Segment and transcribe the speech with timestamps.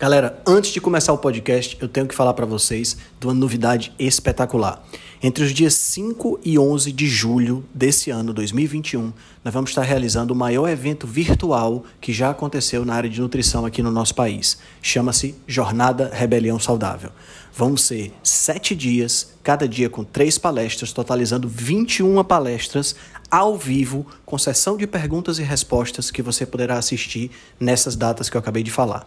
[0.00, 3.92] Galera, antes de começar o podcast, eu tenho que falar para vocês de uma novidade
[3.98, 4.82] espetacular.
[5.22, 9.12] Entre os dias 5 e 11 de julho desse ano, 2021,
[9.44, 13.66] nós vamos estar realizando o maior evento virtual que já aconteceu na área de nutrição
[13.66, 14.56] aqui no nosso país.
[14.80, 17.10] Chama-se Jornada Rebelião Saudável.
[17.54, 22.96] Vão ser sete dias, cada dia com três palestras, totalizando 21 palestras
[23.30, 28.36] ao vivo, com sessão de perguntas e respostas que você poderá assistir nessas datas que
[28.38, 29.06] eu acabei de falar.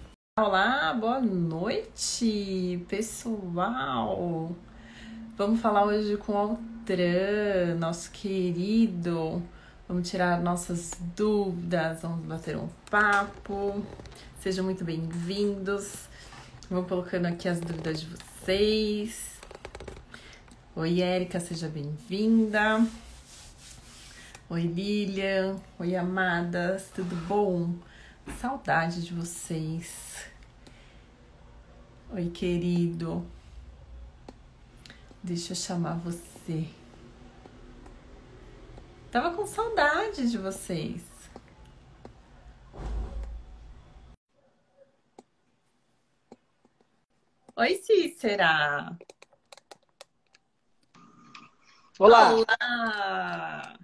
[0.39, 4.55] Olá, boa noite, pessoal.
[5.35, 9.43] Vamos falar hoje com o Altran, nosso querido.
[9.89, 13.85] Vamos tirar nossas dúvidas, vamos bater um papo.
[14.39, 16.07] Sejam muito bem-vindos.
[16.69, 19.37] Vou colocando aqui as dúvidas de vocês.
[20.77, 22.87] Oi, Érica, seja bem-vinda.
[24.49, 25.57] Oi, Lilian.
[25.77, 27.90] Oi, amadas, tudo bom?
[28.39, 30.29] Saudade de vocês.
[32.11, 33.25] Oi, querido.
[35.23, 36.67] Deixa eu chamar você.
[39.11, 41.03] Tava com saudade de vocês.
[47.55, 48.97] Oi, Cícera.
[51.99, 52.33] Olá.
[52.33, 53.79] Olá.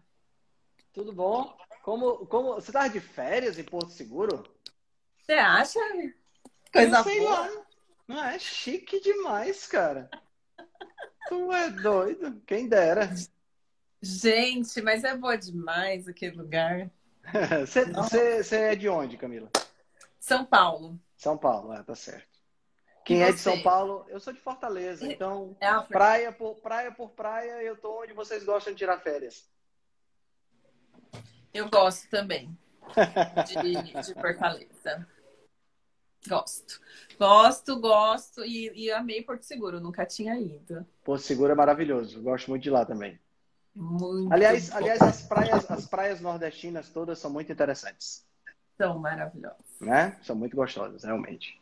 [0.93, 1.55] Tudo bom?
[1.87, 4.43] Como, como você tava de férias em Porto Seguro?
[5.23, 5.79] Você acha?
[6.69, 7.29] Coisa Não sei boa.
[7.39, 7.65] lá.
[8.05, 10.09] Não é chique demais, cara.
[11.29, 12.41] Tu é doido?
[12.45, 13.09] Quem dera.
[14.01, 16.91] Gente, mas é boa demais aquele lugar.
[17.65, 19.49] Você, é de onde, Camila?
[20.19, 20.99] São Paulo.
[21.15, 22.37] São Paulo, ah, tá certo.
[23.05, 23.39] Quem é de?
[23.39, 24.05] São Paulo?
[24.09, 28.11] Eu sou de Fortaleza, então É a praia por praia por praia, eu tô onde
[28.11, 29.49] vocês gostam de tirar férias.
[31.57, 32.55] Eu gosto também
[33.47, 35.07] de, de Fortaleza.
[36.27, 36.79] Gosto.
[37.17, 40.85] Gosto, gosto e, e amei Porto Seguro, nunca tinha ido.
[41.03, 43.19] Porto Seguro é maravilhoso, gosto muito de lá também.
[43.75, 44.77] Muito Aliás, bom.
[44.77, 48.23] aliás, as praias, as praias nordestinas todas são muito interessantes,
[48.77, 49.65] São maravilhosos.
[49.81, 50.15] né?
[50.21, 51.59] São muito gostosas, realmente.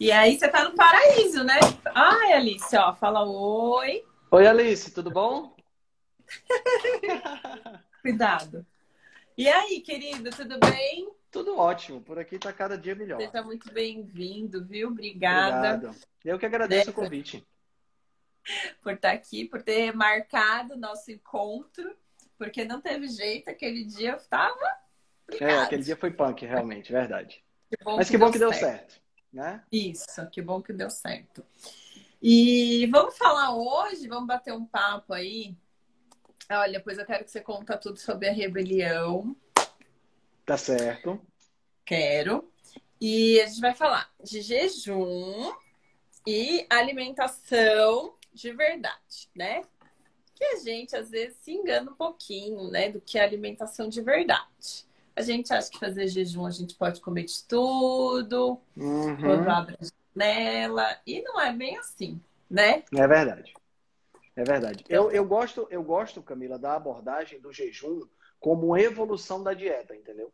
[0.00, 1.60] E aí, você tá no paraíso, né?
[1.94, 4.04] Ai, Alice, ó, fala oi.
[4.32, 5.54] Oi, Alice, tudo bom?
[8.04, 8.66] Cuidado.
[9.34, 11.10] E aí, querido, tudo bem?
[11.30, 13.18] Tudo ótimo, por aqui tá cada dia melhor.
[13.18, 14.88] Seja muito bem-vindo, viu?
[14.88, 16.06] Obrigada Obrigado.
[16.22, 16.92] Eu que agradeço Né?
[16.92, 17.46] o convite.
[18.82, 21.96] por estar aqui, por ter marcado o nosso encontro,
[22.36, 24.68] porque não teve jeito, aquele dia eu tava.
[25.40, 27.42] É, aquele dia foi punk, realmente, verdade.
[27.70, 29.00] Que Mas que bom que deu certo,
[29.32, 29.64] né?
[29.72, 31.42] Isso, que bom que deu certo.
[32.20, 35.56] E vamos falar hoje, vamos bater um papo aí.
[36.50, 39.34] Olha, pois eu quero que você conta tudo sobre a rebelião.
[40.44, 41.20] Tá certo.
[41.84, 42.50] Quero.
[43.00, 45.52] E a gente vai falar de jejum
[46.26, 49.62] e alimentação de verdade, né?
[50.34, 54.00] Que a gente às vezes se engana um pouquinho, né, do que é alimentação de
[54.02, 54.84] verdade.
[55.14, 59.50] A gente acha que fazer jejum a gente pode comer de tudo, quando Uhum.
[59.50, 59.86] abre a
[60.18, 62.20] janela, e não é bem assim,
[62.50, 62.82] né?
[62.92, 63.54] É verdade.
[64.36, 64.84] É verdade.
[64.88, 68.00] Eu, eu gosto, eu gosto, Camila, da abordagem do jejum
[68.40, 70.32] como evolução da dieta, entendeu?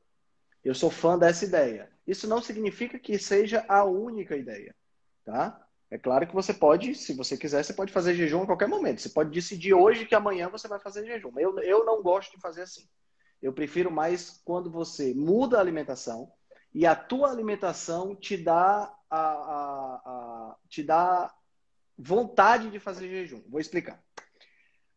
[0.64, 1.90] Eu sou fã dessa ideia.
[2.06, 4.74] Isso não significa que seja a única ideia.
[5.24, 5.64] tá?
[5.90, 9.00] É claro que você pode, se você quiser, você pode fazer jejum a qualquer momento.
[9.00, 11.32] Você pode decidir hoje que amanhã você vai fazer jejum.
[11.36, 12.88] Eu, eu não gosto de fazer assim.
[13.42, 16.30] Eu prefiro mais quando você muda a alimentação
[16.72, 21.32] e a tua alimentação te dá a, a, a te dá
[22.00, 23.42] vontade de fazer jejum.
[23.48, 24.02] Vou explicar.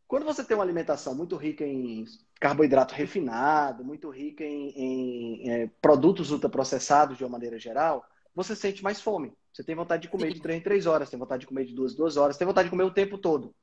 [0.08, 2.06] Quando você tem uma alimentação muito rica em
[2.40, 8.84] carboidrato refinado, muito rica em, em é, produtos ultraprocessados de uma maneira geral, você sente
[8.84, 9.34] mais fome.
[9.52, 10.36] Você tem vontade de comer Sim.
[10.36, 12.48] de 3 em 3 horas, tem vontade de comer de 2 em 2 horas, tem
[12.48, 13.54] vontade de comer o tempo todo.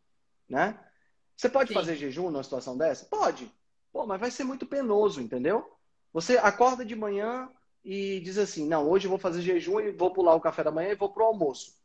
[0.49, 0.79] Né?
[1.37, 1.75] Você pode Sim.
[1.75, 3.07] fazer jejum numa situação dessa?
[3.07, 3.51] Pode.
[3.93, 5.73] Pô, mas vai ser muito penoso, entendeu?
[6.13, 7.49] Você acorda de manhã
[7.85, 10.71] e diz assim: não, hoje eu vou fazer jejum e vou pular o café da
[10.71, 11.80] manhã e vou pro almoço.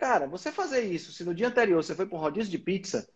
[0.00, 3.06] Cara, você fazer isso, se no dia anterior você foi para um rodízio de pizza,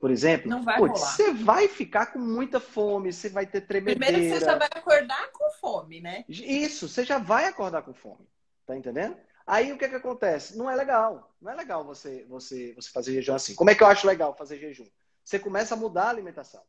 [0.00, 4.12] por exemplo, não vai putz, você vai ficar com muita fome, você vai ter tremedeira.
[4.12, 6.24] Primeiro você já vai acordar com fome, né?
[6.28, 8.28] Isso, você já vai acordar com fome.
[8.66, 9.16] Tá entendendo?
[9.46, 10.58] Aí o que, que acontece?
[10.58, 11.32] Não é legal.
[11.40, 13.54] Não é legal você, você, você fazer jejum assim.
[13.54, 14.88] Como é que eu acho legal fazer jejum?
[15.24, 16.62] Você começa a mudar a alimentação.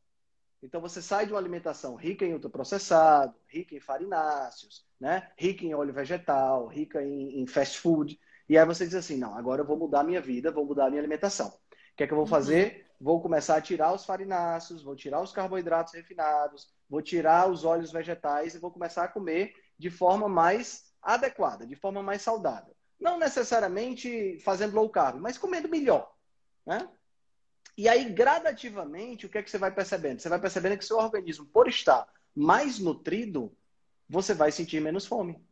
[0.61, 5.29] Então você sai de uma alimentação rica em ultraprocessado, rica em farináceos, né?
[5.37, 8.19] rica em óleo vegetal, rica em, em, fast food.
[8.49, 10.87] E aí você diz assim, não, agora eu vou mudar a minha vida, vou mudar
[10.87, 11.47] a minha alimentação.
[11.47, 12.29] O que é que eu vou uhum.
[12.29, 12.87] fazer?
[12.99, 17.91] Vou começar a tirar os farináceos, vou tirar os carboidratos refinados, vou tirar os óleos
[17.91, 22.75] vegetais e vou começar a comer de forma mais adequada, de forma mais saudável.
[22.99, 26.13] Não necessariamente fazendo low carb, mas comendo melhor.
[26.65, 26.87] Né?
[27.77, 30.21] E aí, gradativamente, o que é que você vai percebendo?
[30.21, 33.55] Você vai percebendo que seu organismo, por estar mais nutrido,
[34.07, 35.43] você vai sentir menos fome.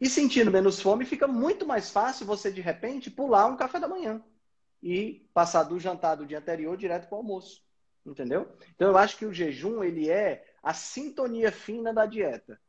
[0.00, 3.88] E sentindo menos fome, fica muito mais fácil você, de repente, pular um café da
[3.88, 4.22] manhã
[4.82, 7.62] e passar do jantar do dia anterior direto para o almoço.
[8.04, 8.46] Entendeu?
[8.74, 12.60] Então, eu acho que o jejum, ele é a sintonia fina da dieta.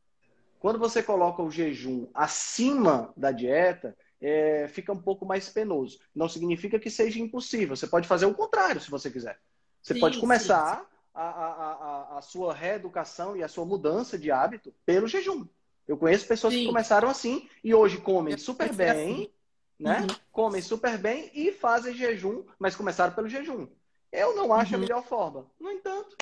[0.58, 5.98] Quando você coloca o jejum acima da dieta, é, fica um pouco mais penoso.
[6.14, 7.76] Não significa que seja impossível.
[7.76, 9.38] Você pode fazer o contrário, se você quiser.
[9.82, 10.86] Você sim, pode começar sim.
[11.14, 15.46] A, a, a, a, sua reeducação e a sua mudança de hábito pelo jejum.
[15.86, 16.60] Eu conheço pessoas sim.
[16.60, 19.30] que começaram assim e hoje comem Eu super bem, assim.
[19.78, 20.00] né?
[20.00, 20.16] Uhum.
[20.32, 23.68] Comem super bem e fazem jejum, mas começaram pelo jejum.
[24.10, 24.78] Eu não acho uhum.
[24.78, 25.46] a melhor forma.
[25.60, 26.16] No entanto,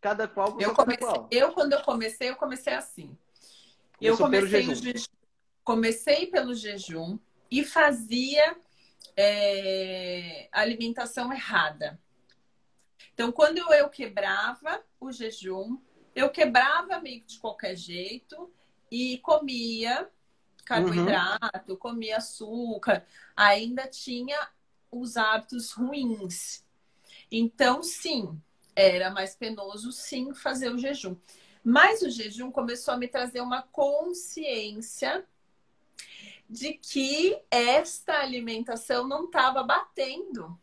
[0.00, 1.28] cada qual eu comecei, qual.
[1.30, 3.16] Eu, quando eu comecei, eu comecei assim.
[4.00, 5.06] Eu comecei, pelo jejum.
[5.62, 7.18] comecei pelo jejum
[7.50, 8.56] e fazia
[9.16, 12.00] é, alimentação errada.
[13.12, 15.78] Então, quando eu quebrava o jejum,
[16.14, 18.50] eu quebrava meio de qualquer jeito
[18.92, 20.06] e comia
[20.66, 21.76] carboidrato, uhum.
[21.76, 24.38] comia açúcar, ainda tinha
[24.90, 26.62] os hábitos ruins.
[27.30, 28.38] Então, sim,
[28.76, 31.16] era mais penoso, sim, fazer o jejum.
[31.64, 35.24] Mas o jejum começou a me trazer uma consciência
[36.48, 40.58] de que esta alimentação não estava batendo.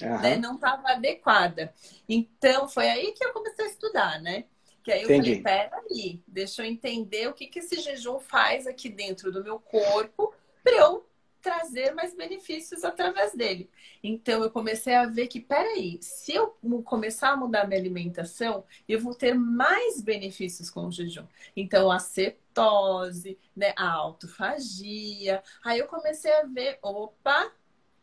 [0.00, 0.20] Uhum.
[0.22, 0.36] Né?
[0.36, 1.74] Não estava adequada.
[2.08, 4.46] Então, foi aí que eu comecei a estudar, né?
[4.82, 5.42] Que aí eu Entendi.
[5.42, 9.58] falei, peraí, deixa eu entender o que, que esse jejum faz aqui dentro do meu
[9.58, 11.06] corpo para eu
[11.42, 13.68] trazer mais benefícios através dele.
[14.02, 19.00] Então eu comecei a ver que, peraí, se eu começar a mudar minha alimentação, eu
[19.00, 21.26] vou ter mais benefícios com o jejum.
[21.56, 25.42] Então, a cetose, né, a autofagia.
[25.64, 27.52] Aí eu comecei a ver, opa,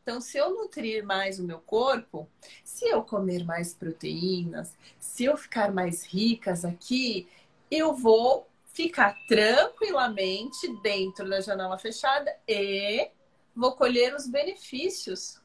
[0.10, 2.28] então se eu nutrir mais o meu corpo,
[2.64, 7.28] se eu comer mais proteínas, se eu ficar mais ricas aqui,
[7.70, 13.08] eu vou ficar tranquilamente dentro da janela fechada e
[13.56, 15.40] vou colher os benefícios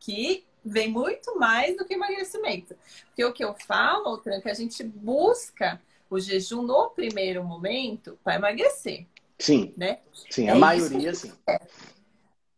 [0.00, 2.74] que vem muito mais do que emagrecimento.
[3.08, 8.18] Porque o que eu falo, Tran, que a gente busca o jejum no primeiro momento
[8.24, 9.06] para emagrecer.
[9.38, 9.74] Sim.
[9.76, 9.98] Né?
[10.30, 11.34] Sim, a é maioria sim.
[11.46, 11.60] É,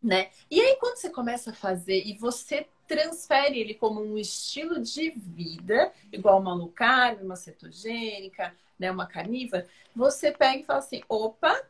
[0.02, 0.31] né?
[0.50, 5.11] E aí, quando você começa a fazer e você transfere ele como um estilo de
[5.11, 11.02] vida, igual uma low carb, uma cetogênica, né, uma carnívora, você pega e fala assim:
[11.09, 11.61] opa,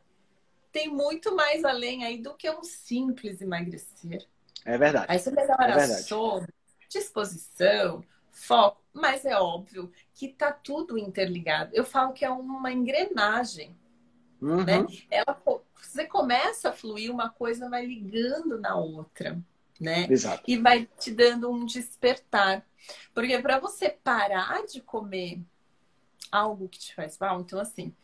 [0.71, 4.27] tem muito mais além aí do que um simples emagrecer.
[4.65, 5.07] É verdade.
[5.09, 6.47] Aí você melhora é sono,
[6.89, 11.71] disposição, foco, mas é óbvio que tá tudo interligado.
[11.75, 13.77] Eu falo que é uma engrenagem.
[14.41, 14.65] Uhum.
[14.65, 14.87] Né?
[15.11, 15.37] Ela,
[15.81, 19.41] você começa a fluir, uma coisa vai ligando na outra.
[19.81, 20.07] Né?
[20.11, 20.43] Exato.
[20.47, 22.67] E vai te dando um despertar.
[23.15, 25.41] Porque para você parar de comer
[26.33, 27.95] algo que te faz mal, então assim,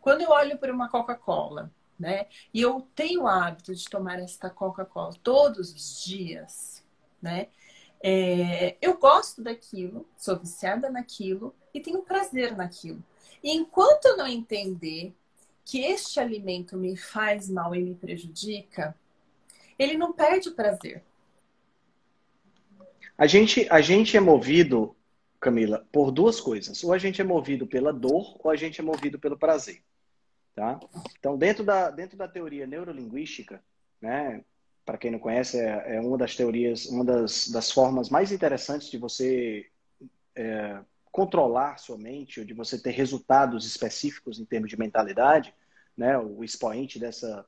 [0.00, 2.26] quando eu olho para uma Coca-Cola, né?
[2.52, 6.84] E eu tenho o hábito de tomar esta Coca-Cola todos os dias,
[7.20, 7.48] né?
[8.02, 13.02] É, eu gosto daquilo, sou viciada naquilo e tenho prazer naquilo.
[13.42, 15.14] E enquanto eu não entender
[15.64, 18.96] que este alimento me faz mal e me prejudica,
[19.78, 21.02] ele não perde o prazer.
[23.16, 24.96] A gente, a gente é movido,
[25.38, 26.82] Camila, por duas coisas.
[26.82, 29.82] Ou a gente é movido pela dor, ou a gente é movido pelo prazer.
[30.54, 30.78] Tá?
[31.18, 33.62] Então, dentro da, dentro da teoria neurolinguística,
[34.00, 34.44] né,
[34.84, 38.90] para quem não conhece, é, é, uma das teorias, uma das, das formas mais interessantes
[38.90, 39.66] de você
[40.34, 40.80] é,
[41.12, 45.54] controlar sua mente, ou de você ter resultados específicos em termos de mentalidade.
[45.94, 46.18] Né?
[46.18, 47.46] O expoente dessa,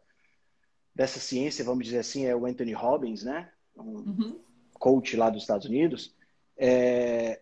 [0.95, 3.51] dessa ciência, vamos dizer assim, é o Anthony Robbins, né?
[3.75, 4.41] Um uhum.
[4.75, 6.15] coach lá dos Estados Unidos.
[6.57, 7.41] É,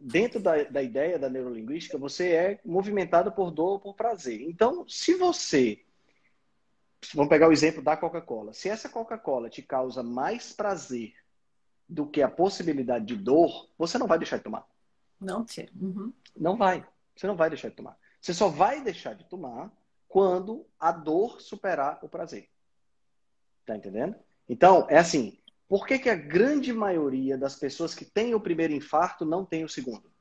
[0.00, 4.42] dentro da, da ideia da neurolinguística, você é movimentado por dor ou por prazer.
[4.42, 5.80] Então, se você.
[7.14, 8.52] Vamos pegar o exemplo da Coca-Cola.
[8.52, 11.14] Se essa Coca-Cola te causa mais prazer
[11.88, 14.66] do que a possibilidade de dor, você não vai deixar de tomar.
[15.22, 15.70] Não tira.
[15.80, 16.12] Uhum.
[16.36, 16.86] Não vai.
[17.14, 17.96] Você não vai deixar de tomar.
[18.20, 19.72] Você só vai deixar de tomar
[20.08, 22.48] quando a dor superar o prazer.
[23.64, 24.14] Tá entendendo?
[24.48, 25.38] Então, é assim.
[25.68, 29.64] Por que, que a grande maioria das pessoas que têm o primeiro infarto não tem
[29.64, 30.12] o segundo?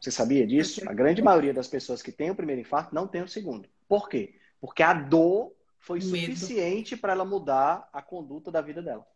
[0.00, 0.88] Você sabia disso?
[0.88, 3.68] A grande maioria das pessoas que têm o primeiro infarto não tem o segundo.
[3.86, 4.40] Por quê?
[4.58, 6.08] Porque a dor foi Medo.
[6.08, 9.06] suficiente para ela mudar a conduta da vida dela.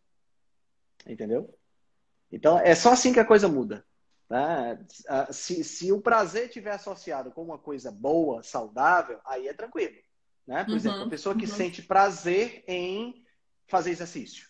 [1.07, 1.51] Entendeu?
[2.31, 3.83] Então, é só assim que a coisa muda.
[4.29, 4.85] Né?
[5.31, 9.95] Se, se o prazer estiver associado com uma coisa boa, saudável, aí é tranquilo.
[10.47, 10.63] Né?
[10.63, 11.51] Por uhum, exemplo, a pessoa que uhum.
[11.51, 13.25] sente prazer em
[13.67, 14.47] fazer exercício.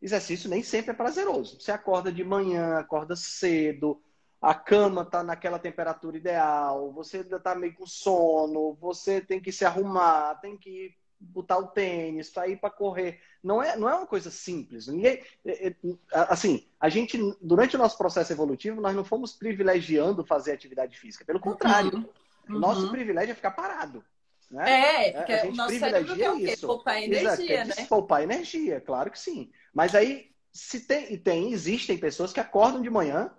[0.00, 1.60] Exercício nem sempre é prazeroso.
[1.60, 4.02] Você acorda de manhã, acorda cedo,
[4.40, 9.50] a cama está naquela temperatura ideal, você ainda está meio com sono, você tem que
[9.50, 13.20] se arrumar, tem que botar o tênis, sair para correr.
[13.42, 14.86] Não é, não é uma coisa simples.
[14.86, 15.76] Ninguém, é, é,
[16.10, 21.24] assim, a gente durante o nosso processo evolutivo nós não fomos privilegiando fazer atividade física.
[21.24, 22.08] Pelo contrário,
[22.48, 22.58] uhum.
[22.58, 22.92] nosso uhum.
[22.92, 24.04] privilégio é ficar parado.
[24.50, 25.08] Né?
[25.08, 26.66] É, porque a gente o nosso privilegia quer isso.
[26.66, 27.86] Poupar energia, Exato, né?
[27.86, 29.50] Poupar energia, claro que sim.
[29.74, 33.30] Mas aí, se tem, tem, existem pessoas que acordam de manhã,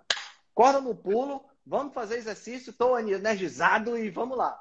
[0.52, 4.58] acordam no pulo, vamos fazer exercício, estou energizado e vamos lá.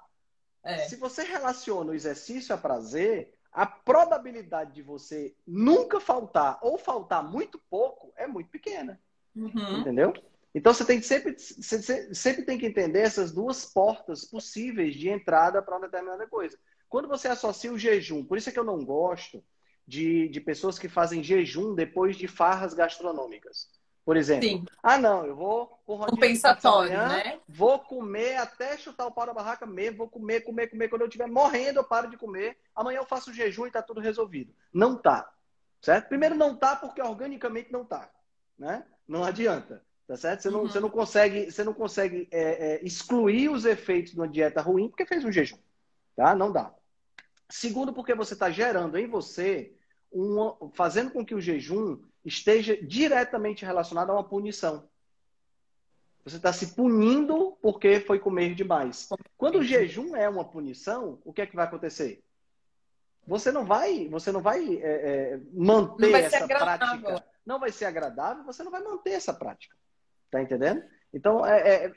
[0.67, 0.79] É.
[0.79, 7.23] Se você relaciona o exercício a prazer, a probabilidade de você nunca faltar ou faltar
[7.23, 8.99] muito pouco é muito pequena.
[9.35, 9.79] Uhum.
[9.79, 10.13] Entendeu?
[10.53, 15.07] Então você tem que sempre, você sempre tem que entender essas duas portas possíveis de
[15.07, 16.57] entrada para uma determinada coisa.
[16.89, 19.43] Quando você associa o jejum, por isso é que eu não gosto
[19.87, 23.69] de, de pessoas que fazem jejum depois de farras gastronômicas.
[24.07, 24.65] Por exemplo, Sim.
[24.81, 27.41] ah não, eu vou com compensatório, né?
[27.45, 30.87] Vou comer até chutar o pau da barraca mesmo, vou comer, comer, comer.
[30.87, 32.57] Quando eu estiver morrendo, eu paro de comer.
[32.73, 34.53] Amanhã eu faço jejum e está tudo resolvido.
[34.73, 35.29] Não tá,
[35.81, 36.07] certo?
[36.07, 38.09] Primeiro não tá porque organicamente não tá,
[38.57, 38.85] né?
[39.05, 39.83] Não adianta.
[40.07, 40.43] Tá certo?
[40.43, 40.69] Você não, uhum.
[40.69, 44.87] você não consegue, você não consegue é, é, excluir os efeitos de uma dieta ruim
[44.87, 45.57] porque fez um jejum.
[46.15, 46.33] Tá?
[46.33, 46.73] Não dá.
[47.49, 49.75] Segundo, porque você está gerando em você,
[50.09, 54.87] uma, fazendo com que o jejum esteja diretamente relacionado a uma punição.
[56.25, 59.07] Você está se punindo porque foi comer demais.
[59.37, 62.21] Quando o jejum é uma punição, o que é que vai acontecer?
[63.25, 67.23] Você não vai, você não vai é, é, manter vai essa prática.
[67.45, 68.43] Não vai ser agradável.
[68.43, 69.75] Você não vai manter essa prática.
[70.29, 70.83] Tá entendendo?
[71.13, 71.93] Então, é, é,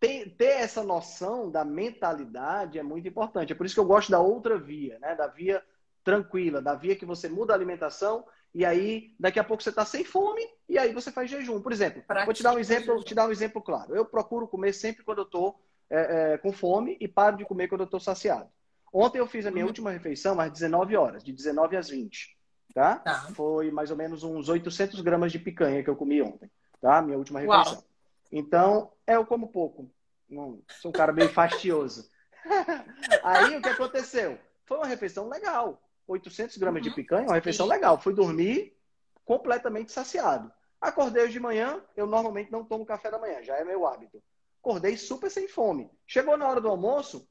[0.00, 3.52] ter, ter, essa noção da mentalidade é muito importante.
[3.52, 5.14] É por isso que eu gosto da outra via, né?
[5.14, 5.62] Da via
[6.02, 9.84] tranquila, da via que você muda a alimentação e aí daqui a pouco você está
[9.84, 11.60] sem fome e aí você faz jejum.
[11.60, 13.94] Por exemplo, vou te dar um exemplo, te dar um exemplo claro.
[13.94, 17.68] Eu procuro comer sempre quando eu estou é, é, com fome e paro de comer
[17.68, 18.48] quando eu estou saciado.
[18.92, 19.68] Ontem eu fiz a minha uhum.
[19.68, 22.36] última refeição às 19 horas, de 19 às 20.
[22.74, 22.96] Tá?
[22.96, 23.28] tá?
[23.34, 27.02] Foi mais ou menos uns 800 gramas de picanha que eu comi ontem tá?
[27.02, 27.74] Minha última refeição.
[27.74, 27.84] Uau.
[28.32, 29.90] Então, é, eu como pouco.
[30.28, 32.08] Não, sou um cara meio fastioso.
[33.22, 34.38] Aí, o que aconteceu?
[34.64, 35.82] Foi uma refeição legal.
[36.10, 36.88] 800 gramas uhum.
[36.88, 38.00] de picanha, uma refeição legal.
[38.00, 38.76] Fui dormir
[39.24, 40.52] completamente saciado.
[40.80, 44.22] Acordei hoje de manhã, eu normalmente não tomo café da manhã, já é meu hábito.
[44.60, 45.90] Acordei super sem fome.
[46.06, 47.28] Chegou na hora do almoço,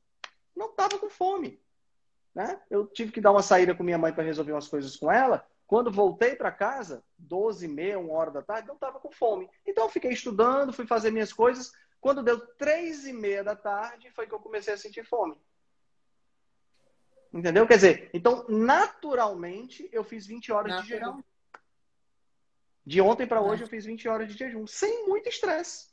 [0.56, 1.60] não estava com fome.
[2.34, 2.62] Né?
[2.70, 5.46] Eu tive que dar uma saída com minha mãe para resolver umas coisas com ela.
[5.68, 9.50] Quando voltei para casa, 12 e meia, uma hora da tarde, não estava com fome.
[9.66, 11.72] Então eu fiquei estudando, fui fazer minhas coisas.
[12.00, 15.36] Quando deu três e meia da tarde, foi que eu comecei a sentir fome.
[17.32, 17.68] Entendeu?
[17.68, 21.22] Quer dizer, então, naturalmente, eu fiz 20 horas de jejum.
[22.86, 24.66] De ontem para hoje, eu fiz 20 horas de jejum.
[24.66, 25.90] Sem muito estresse.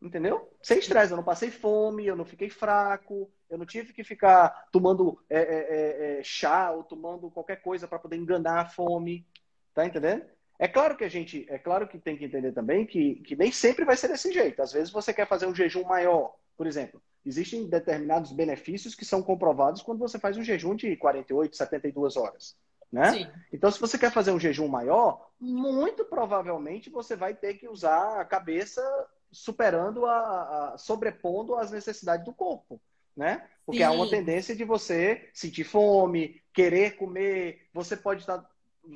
[0.00, 0.48] Entendeu?
[0.62, 1.12] Sem estresse.
[1.12, 5.40] Eu não passei fome, eu não fiquei fraco, eu não tive que ficar tomando é,
[5.40, 9.26] é, é, é chá ou tomando qualquer coisa para poder enganar a fome.
[9.74, 10.24] Tá entendendo?
[10.56, 13.50] É claro que a gente, é claro que tem que entender também que, que nem
[13.50, 14.60] sempre vai ser desse jeito.
[14.62, 17.02] Às vezes você quer fazer um jejum maior, por exemplo.
[17.28, 22.56] Existem determinados benefícios que são comprovados quando você faz um jejum de 48, 72 horas.
[22.90, 23.12] Né?
[23.12, 23.26] Sim.
[23.52, 28.18] Então, se você quer fazer um jejum maior, muito provavelmente você vai ter que usar
[28.18, 28.82] a cabeça
[29.30, 32.80] superando a, a sobrepondo as necessidades do corpo,
[33.14, 33.46] né?
[33.66, 33.84] Porque Sim.
[33.84, 37.68] há uma tendência de você sentir fome, querer comer.
[37.74, 38.42] Você pode estar,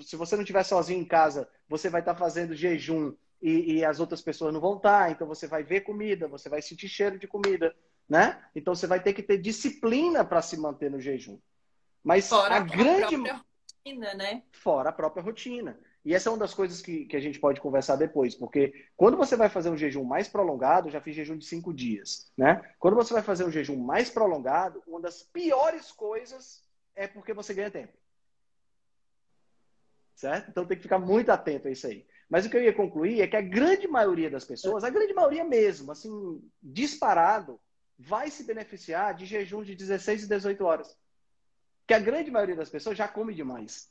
[0.01, 3.13] se você não estiver sozinho em casa, você vai estar fazendo jejum
[3.43, 5.11] e, e, as outras pessoas não vão estar.
[5.11, 7.77] Então você vai ver comida, você vai sentir cheiro de comida,
[8.09, 8.43] né?
[8.55, 11.39] Então você vai ter que ter disciplina para se manter no jejum.
[12.03, 14.43] Mas Fora a, a grande rotina, né?
[14.53, 15.79] Fora a própria rotina.
[16.05, 19.17] E essa é uma das coisas que, que a gente pode conversar depois, porque quando
[19.17, 22.75] você vai fazer um jejum mais prolongado, já fiz jejum de cinco dias, né?
[22.79, 26.65] Quando você vai fazer um jejum mais prolongado, uma das piores coisas
[26.97, 27.93] é porque você ganha tempo.
[30.17, 30.51] Certo?
[30.51, 32.05] Então tem que ficar muito atento a isso aí.
[32.29, 35.13] Mas o que eu ia concluir é que a grande maioria das pessoas, a grande
[35.13, 36.11] maioria mesmo, assim,
[36.63, 37.61] disparado,
[38.03, 40.97] vai se beneficiar de jejum de 16 e 18 horas.
[41.87, 43.91] Que a grande maioria das pessoas já come demais.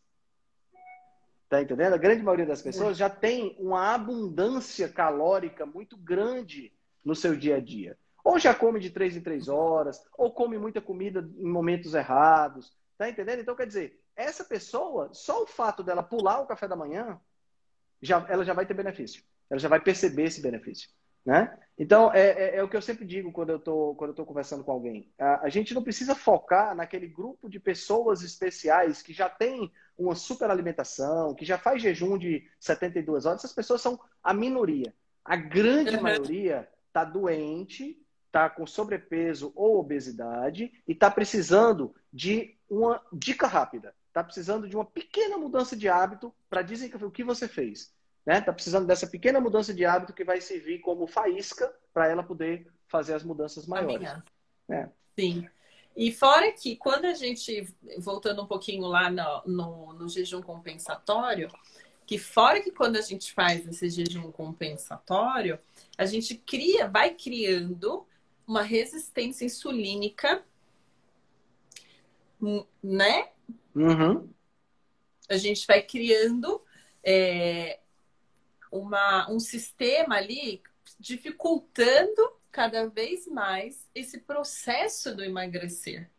[1.50, 1.94] Tá entendendo?
[1.94, 7.58] A grande maioria das pessoas já tem uma abundância calórica muito grande no seu dia
[7.58, 7.98] a dia.
[8.24, 12.72] Ou já come de três em três horas, ou come muita comida em momentos errados.
[12.98, 13.39] Tá entendendo?
[13.39, 17.20] Então, quer dizer, essa pessoa, só o fato dela pular o café da manhã,
[18.01, 19.24] já, ela já vai ter benefício.
[19.50, 20.89] Ela já vai perceber esse benefício.
[21.25, 21.56] Né?
[21.78, 25.12] Então, é, é, é, o que eu sempre digo quando eu eu conversando com alguém.
[25.18, 30.16] A, a, gente não precisa focar naquele grupo de pessoas especiais que já tem uma
[30.16, 33.40] super alimentação, que já faz jejum de 72 horas.
[33.40, 34.94] Essas pessoas são a minoria.
[35.24, 36.04] A grande uhum.
[36.04, 43.94] maioria está doente, está com sobrepeso ou obesidade e está precisando de uma dica rápida.
[44.08, 47.94] Está precisando de uma pequena mudança de hábito para dizer o que você fez.
[48.25, 48.42] Né?
[48.42, 52.68] Tá precisando dessa pequena mudança de hábito que vai servir como faísca para ela poder
[52.88, 54.10] fazer as mudanças maiores.
[54.70, 54.90] É.
[55.18, 55.48] Sim.
[55.96, 61.50] E fora que quando a gente, voltando um pouquinho lá no, no, no, jejum compensatório,
[62.06, 65.60] que fora que quando a gente faz esse jejum compensatório,
[65.98, 68.05] a gente cria, vai criando
[68.48, 70.44] uma resistência insulínica,
[72.81, 73.29] né?
[73.75, 74.29] Uhum.
[75.29, 76.62] A gente vai criando
[77.03, 77.79] é,
[78.72, 80.62] uma, um sistema ali
[81.00, 86.10] dificultando cada vez mais esse processo do emagrecer.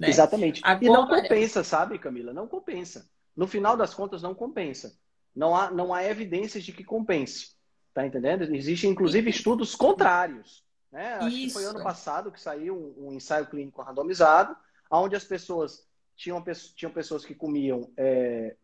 [0.00, 0.08] Né?
[0.08, 0.60] Exatamente.
[0.64, 0.84] Agora...
[0.84, 2.32] E não compensa, sabe, Camila?
[2.32, 3.08] Não compensa.
[3.34, 4.98] No final das contas, não compensa.
[5.34, 7.54] Não há, não há evidências de que compense.
[7.92, 8.42] Tá entendendo?
[8.54, 10.64] Existem, inclusive, estudos contrários.
[10.92, 11.14] Né?
[11.14, 11.46] Acho Isso.
[11.46, 14.56] que foi ano passado que saiu um, ensaio clínico randomizado,
[14.90, 16.42] onde as pessoas tinham,
[16.74, 18.56] tinham pessoas que comiam é,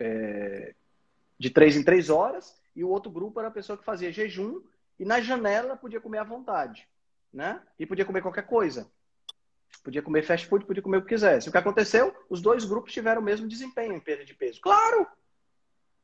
[0.00, 0.74] é,
[1.38, 4.62] de três em três horas, e o outro grupo era a pessoa que fazia jejum
[4.98, 6.88] e na janela podia comer à vontade,
[7.32, 7.62] né?
[7.78, 8.90] E podia comer qualquer coisa.
[9.82, 11.48] Podia comer fast food, podia comer o que quisesse.
[11.48, 12.14] O que aconteceu?
[12.28, 14.60] Os dois grupos tiveram o mesmo desempenho em perda de peso.
[14.60, 15.06] Claro!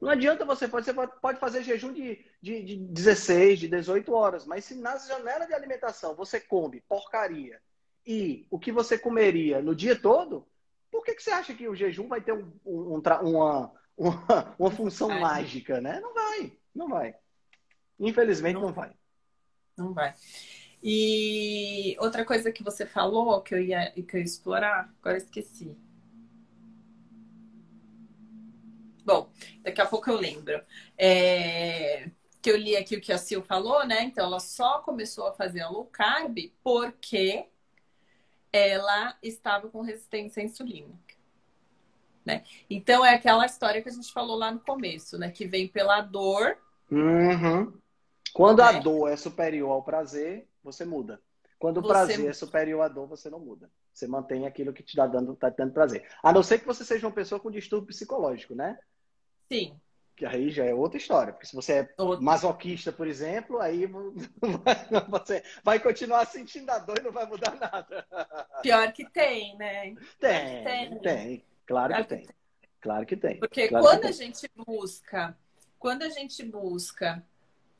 [0.01, 4.65] Não adianta você, você pode fazer jejum de, de, de 16, de 18 horas, mas
[4.65, 7.61] se na janela de alimentação você come porcaria
[8.05, 10.45] e o que você comeria no dia todo,
[10.91, 14.55] por que, que você acha que o jejum vai ter um, um, um, uma, uma,
[14.59, 15.21] uma função vai.
[15.21, 16.01] mágica, né?
[16.01, 17.15] Não vai, não vai.
[17.99, 18.93] Infelizmente não, não vai.
[19.77, 20.15] Não vai.
[20.83, 25.77] E outra coisa que você falou que eu ia, que eu ia explorar, agora esqueci.
[29.05, 30.61] Bom, daqui a pouco eu lembro.
[30.97, 32.11] É,
[32.43, 34.03] que eu li aqui o que a Sil falou, né?
[34.03, 37.47] Então, ela só começou a fazer a low carb porque
[38.53, 41.12] ela estava com resistência insulínica.
[42.25, 42.45] Né?
[42.71, 45.31] Então é aquela história que a gente falou lá no começo, né?
[45.31, 46.57] Que vem pela dor.
[46.91, 47.73] Uhum.
[48.33, 48.65] Quando né?
[48.65, 51.21] a dor é superior ao prazer, você muda.
[51.59, 51.89] Quando o você...
[51.89, 53.71] prazer é superior à dor, você não muda.
[53.93, 56.09] Você mantém aquilo que te dá dando, tá dando prazer.
[56.23, 58.79] A não ser que você seja uma pessoa com distúrbio psicológico, né?
[59.51, 59.79] Sim.
[60.17, 61.33] Que aí já é outra história.
[61.33, 62.25] Porque se você é Outro.
[62.25, 63.87] masoquista, por exemplo, aí
[65.09, 68.07] você vai continuar sentindo a dor e não vai mudar nada.
[68.63, 69.95] Pior que tem, né?
[70.19, 70.99] Tem, tem.
[71.01, 71.45] tem.
[71.73, 72.29] Claro que tem.
[72.81, 73.39] Claro que tem.
[73.39, 74.11] Porque claro quando tem.
[74.11, 75.37] a gente busca,
[75.79, 77.25] quando a gente busca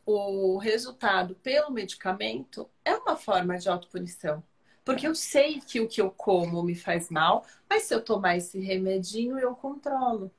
[0.07, 4.43] o resultado pelo medicamento, é uma forma de autopunição.
[4.83, 8.37] Porque eu sei que o que eu como me faz mal, mas se eu tomar
[8.37, 10.31] esse remedinho, eu controlo.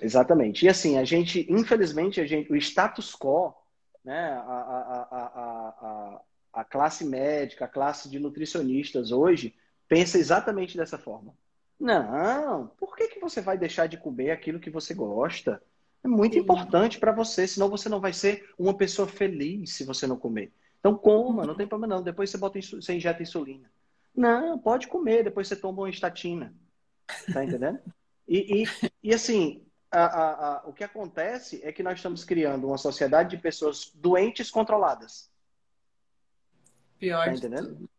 [0.00, 0.66] Exatamente.
[0.66, 3.54] E assim, a gente, infelizmente, a gente, o status quo,
[4.04, 6.20] né, a, a, a, a,
[6.60, 9.54] a classe médica, a classe de nutricionistas hoje,
[9.86, 11.34] pensa exatamente dessa forma.
[11.82, 15.60] Não, por que, que você vai deixar de comer aquilo que você gosta?
[16.04, 16.38] É muito Sim.
[16.38, 20.52] importante para você, senão você não vai ser uma pessoa feliz se você não comer.
[20.78, 22.02] Então coma, não tem problema não.
[22.02, 23.68] Depois você bota você injeta insulina.
[24.14, 26.54] Não, pode comer, depois você toma uma estatina.
[27.32, 27.80] Tá entendendo?
[28.28, 32.68] E, e, e assim, a, a, a, o que acontece é que nós estamos criando
[32.68, 35.28] uma sociedade de pessoas doentes controladas.
[36.96, 37.24] Pior.
[37.24, 37.90] Tá entendendo?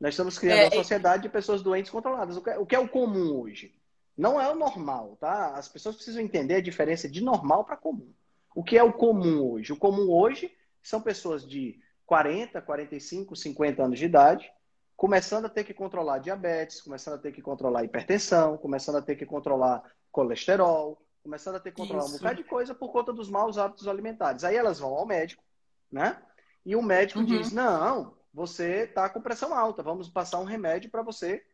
[0.00, 2.36] Nós estamos criando é, uma sociedade de pessoas doentes controladas.
[2.36, 3.74] O que, é, o que é o comum hoje?
[4.16, 5.54] Não é o normal, tá?
[5.54, 8.10] As pessoas precisam entender a diferença de normal para comum.
[8.54, 9.72] O que é o comum hoje?
[9.72, 10.50] O comum hoje
[10.82, 14.50] são pessoas de 40, 45, 50 anos de idade,
[14.96, 19.16] começando a ter que controlar diabetes, começando a ter que controlar hipertensão, começando a ter
[19.16, 22.14] que controlar colesterol, começando a ter que controlar Isso.
[22.14, 24.44] um bocado de coisa por conta dos maus hábitos alimentares.
[24.44, 25.42] Aí elas vão ao médico,
[25.90, 26.20] né?
[26.64, 27.26] E o médico uhum.
[27.26, 31.44] diz: não, você está com pressão alta, vamos passar um remédio para você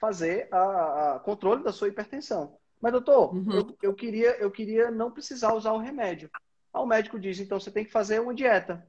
[0.00, 2.58] fazer a, a, controle da sua hipertensão.
[2.80, 3.52] Mas, doutor, uhum.
[3.52, 6.28] eu, eu, queria, eu queria não precisar usar o remédio.
[6.72, 8.84] Aí o médico diz, então você tem que fazer uma dieta.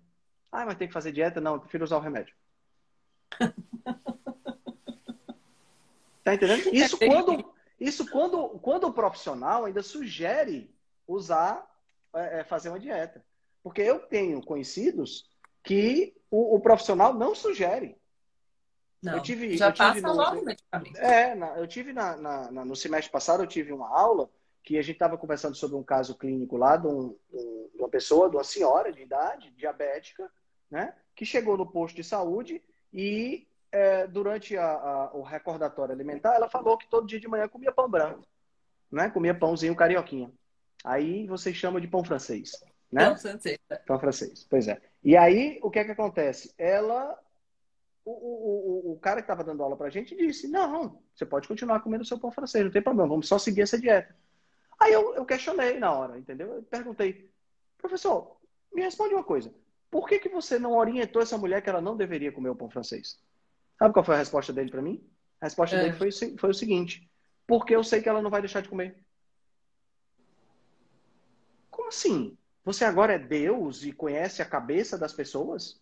[0.52, 1.40] Ah, mas tem que fazer dieta?
[1.40, 2.34] Não, eu prefiro usar o remédio.
[6.24, 6.70] tá entendendo?
[6.74, 10.74] Isso quando, isso quando, quando o profissional ainda sugere
[11.08, 11.68] usar,
[12.16, 13.24] é, é fazer uma dieta.
[13.62, 15.30] Porque eu tenho conhecidos
[15.64, 17.96] que o, o profissional não sugere.
[19.04, 20.98] Não, eu tive, já eu tive passa no, logo o medicamento.
[20.98, 24.28] É, na, eu tive na, na, no semestre passado, eu tive uma aula
[24.64, 28.32] que a gente estava conversando sobre um caso clínico lá de, um, de, uma pessoa,
[28.32, 30.28] de uma senhora de idade, diabética,
[30.72, 36.34] né, que chegou no posto de saúde e é, durante a, a, o recordatório alimentar,
[36.34, 38.26] ela falou que todo dia de manhã comia pão branco,
[38.92, 40.32] né, comia pãozinho carioquinha.
[40.84, 42.54] Aí vocês chamam de pão francês,
[42.92, 43.06] né?
[43.06, 43.60] Pão francês.
[43.86, 44.82] Pão francês, pois é.
[45.04, 46.54] E aí, o que é que acontece?
[46.58, 47.20] Ela,
[48.06, 51.26] o, o, o, o cara que estava dando aula para a gente disse, não, você
[51.26, 54.16] pode continuar comendo seu pão francês, não tem problema, vamos só seguir essa dieta.
[54.80, 56.54] Aí eu, eu questionei na hora, entendeu?
[56.54, 57.30] Eu perguntei,
[57.78, 58.38] professor,
[58.74, 59.54] me responde uma coisa,
[59.92, 62.70] por que, que você não orientou essa mulher que ela não deveria comer o pão
[62.70, 63.20] francês?
[63.78, 65.06] Sabe qual foi a resposta dele para mim?
[65.42, 65.82] A resposta é.
[65.82, 67.10] dele foi, foi o seguinte,
[67.46, 68.98] porque eu sei que ela não vai deixar de comer.
[71.70, 72.38] Como assim?
[72.64, 75.82] Você agora é Deus e conhece a cabeça das pessoas?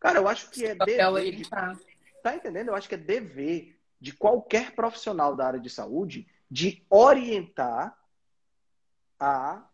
[0.00, 1.36] Cara, eu acho que é dever.
[1.36, 1.50] De...
[2.22, 2.68] Tá entendendo?
[2.68, 7.98] Eu acho que é dever de qualquer profissional da área de saúde de orientar
[9.18, 9.66] a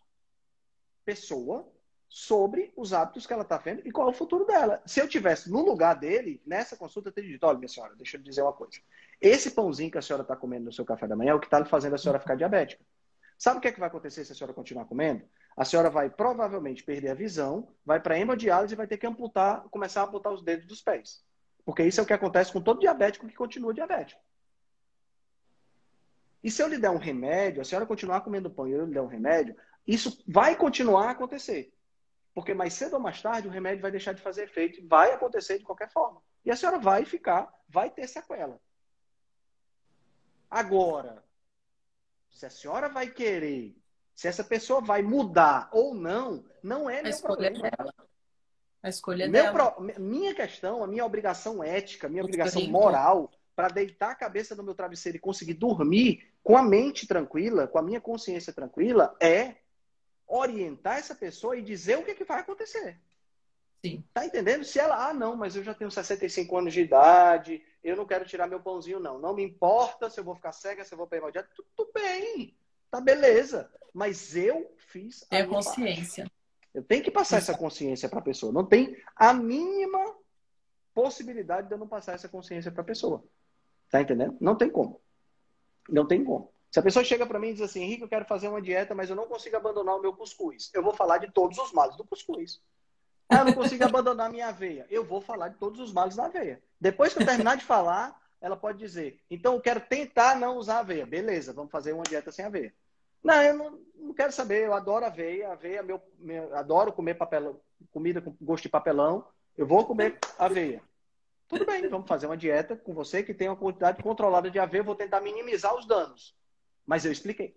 [1.04, 1.68] pessoa
[2.08, 4.82] sobre os hábitos que ela está vendo e qual é o futuro dela.
[4.84, 8.16] Se eu tivesse no lugar dele, nessa consulta, eu teria dito: olha, minha senhora, deixa
[8.16, 8.80] eu dizer uma coisa.
[9.20, 11.46] Esse pãozinho que a senhora está comendo no seu café da manhã é o que
[11.46, 12.84] está fazendo a senhora ficar diabética.
[13.38, 15.24] Sabe o que, é que vai acontecer se a senhora continuar comendo?
[15.61, 19.68] A senhora vai provavelmente perder a visão, vai para hemodiálise e vai ter que amputar,
[19.68, 21.23] começar a amputar os dedos dos pés.
[21.66, 24.18] Porque isso é o que acontece com todo diabético que continua diabético.
[26.42, 28.94] E se eu lhe der um remédio, a senhora continuar comendo pão e eu lhe
[28.94, 29.55] der um remédio,
[29.87, 31.70] isso vai continuar a acontecer.
[32.33, 35.12] Porque mais cedo ou mais tarde o remédio vai deixar de fazer efeito e vai
[35.12, 36.23] acontecer de qualquer forma.
[36.42, 38.59] E a senhora vai ficar, vai ter sequela.
[40.51, 41.23] Agora,
[42.31, 43.77] se a senhora vai querer,
[44.20, 47.59] se essa pessoa vai mudar ou não, não é a meu problema.
[47.59, 47.94] Dela.
[48.83, 49.72] A escolha meu dela.
[49.72, 49.83] Pro...
[49.98, 54.62] Minha questão, a minha obrigação ética, a minha obrigação moral para deitar a cabeça no
[54.62, 59.54] meu travesseiro e conseguir dormir com a mente tranquila, com a minha consciência tranquila, é
[60.26, 63.00] orientar essa pessoa e dizer o que, é que vai acontecer.
[63.83, 64.04] Sim.
[64.12, 64.64] Tá entendendo?
[64.64, 68.26] Se ela, ah, não, mas eu já tenho 65 anos de idade, eu não quero
[68.26, 69.18] tirar meu pãozinho, não.
[69.18, 71.48] Não me importa se eu vou ficar cega, se eu vou pegar o dia.
[71.54, 72.54] Tudo bem,
[72.90, 73.70] tá beleza.
[73.92, 76.24] Mas eu fiz a É consciência.
[76.24, 76.40] Parte.
[76.72, 78.53] Eu tenho que passar essa consciência para a pessoa.
[78.53, 80.14] Não tem a mínima
[80.94, 83.24] possibilidade de eu não passar essa consciência para a pessoa.
[83.90, 84.37] Tá entendendo?
[84.40, 85.00] Não tem como.
[85.88, 86.53] Não tem como.
[86.70, 88.94] Se a pessoa chega para mim e diz assim, Henrique, eu quero fazer uma dieta,
[88.94, 90.70] mas eu não consigo abandonar o meu cuscuz.
[90.72, 92.62] Eu vou falar de todos os males do cuscuz.
[93.29, 94.87] Ah, eu não consigo abandonar minha aveia.
[94.88, 96.62] Eu vou falar de todos os males da aveia.
[96.81, 100.81] Depois que eu terminar de falar, ela pode dizer: então eu quero tentar não usar
[100.81, 101.07] aveia.
[101.07, 102.72] Beleza, vamos fazer uma dieta sem aveia.
[103.22, 104.66] Não, eu não, não quero saber.
[104.66, 105.53] Eu adoro aveia.
[105.53, 107.61] Aveia, meu, meu, adoro comer papelão,
[107.92, 109.26] comida com gosto de papelão.
[109.57, 110.83] Eu vou comer aveia.
[111.46, 114.81] Tudo bem, vamos fazer uma dieta com você que tem uma quantidade controlada de aveia.
[114.81, 116.35] Eu vou tentar minimizar os danos.
[116.87, 117.57] Mas eu expliquei.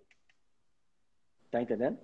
[1.50, 2.00] Tá entendendo?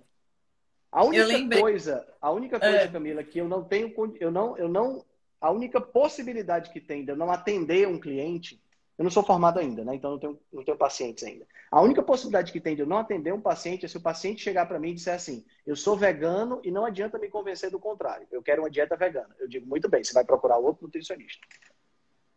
[0.91, 2.87] A única coisa, a única coisa, é.
[2.87, 5.05] Camila, que eu não tenho, eu não, eu não,
[5.39, 8.61] a única possibilidade que tem de eu não atender um cliente,
[8.99, 9.95] eu não sou formado ainda, né?
[9.95, 11.47] Então não tenho, não tenho pacientes ainda.
[11.71, 14.43] A única possibilidade que tem de eu não atender um paciente é se o paciente
[14.43, 17.79] chegar para mim e disser assim: eu sou vegano e não adianta me convencer do
[17.79, 18.27] contrário.
[18.29, 19.33] Eu quero uma dieta vegana.
[19.39, 21.47] Eu digo muito bem, você vai procurar outro nutricionista,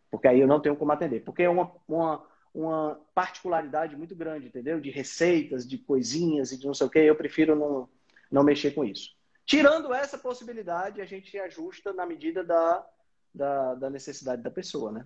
[0.09, 4.45] porque aí eu não tenho como atender, porque é uma, uma uma particularidade muito grande,
[4.45, 4.79] entendeu?
[4.79, 6.99] De receitas, de coisinhas e de não sei o que.
[6.99, 7.89] Eu prefiro não
[8.31, 9.09] não mexer com isso.
[9.45, 12.87] Tirando essa possibilidade, a gente ajusta na medida da,
[13.33, 15.05] da, da necessidade da pessoa, né?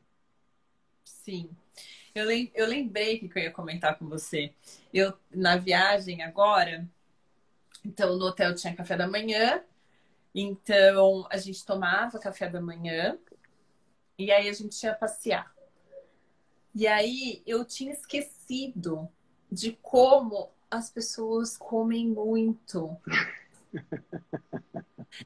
[1.07, 1.49] Sim.
[2.13, 4.53] Eu, lem eu lembrei que eu ia comentar com você.
[4.93, 6.87] Eu, na viagem agora,
[7.83, 9.63] então no hotel tinha café da manhã,
[10.35, 13.17] então a gente tomava café da manhã
[14.17, 15.53] e aí a gente ia passear.
[16.75, 19.09] E aí eu tinha esquecido
[19.51, 22.95] de como as pessoas comem muito.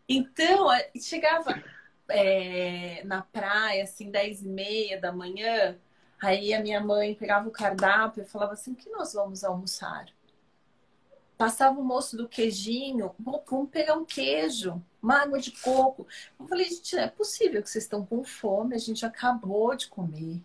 [0.08, 0.67] Então,
[1.02, 1.62] chegava
[2.12, 5.78] é, na praia, assim, 10 e meia da manhã,
[6.21, 10.06] aí a minha mãe pegava o cardápio e falava assim, o que nós vamos almoçar?
[11.38, 16.08] Passava o moço do queijinho, vamos pegar um queijo, uma água de coco.
[16.39, 19.88] Eu falei, gente, não é possível que vocês estão com fome, a gente acabou de
[19.88, 20.41] comer.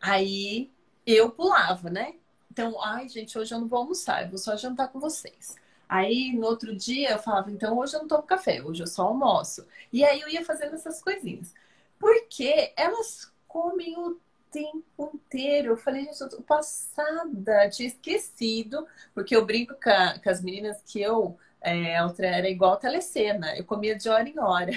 [0.00, 0.70] Aí
[1.06, 2.14] eu pulava, né?
[2.50, 5.56] Então, ai, gente, hoje eu não vou almoçar, eu vou só jantar com vocês.
[5.88, 9.04] Aí no outro dia eu falava, então hoje eu não tomo café, hoje eu só
[9.04, 9.66] almoço.
[9.92, 11.54] E aí eu ia fazendo essas coisinhas.
[11.98, 14.20] Porque elas comem o
[14.50, 15.72] tempo inteiro.
[15.72, 20.42] Eu falei, gente, eu tô passada, tinha esquecido, porque eu brinco com, a, com as
[20.42, 24.72] meninas que eu é, era igual telecena, eu comia de hora em hora.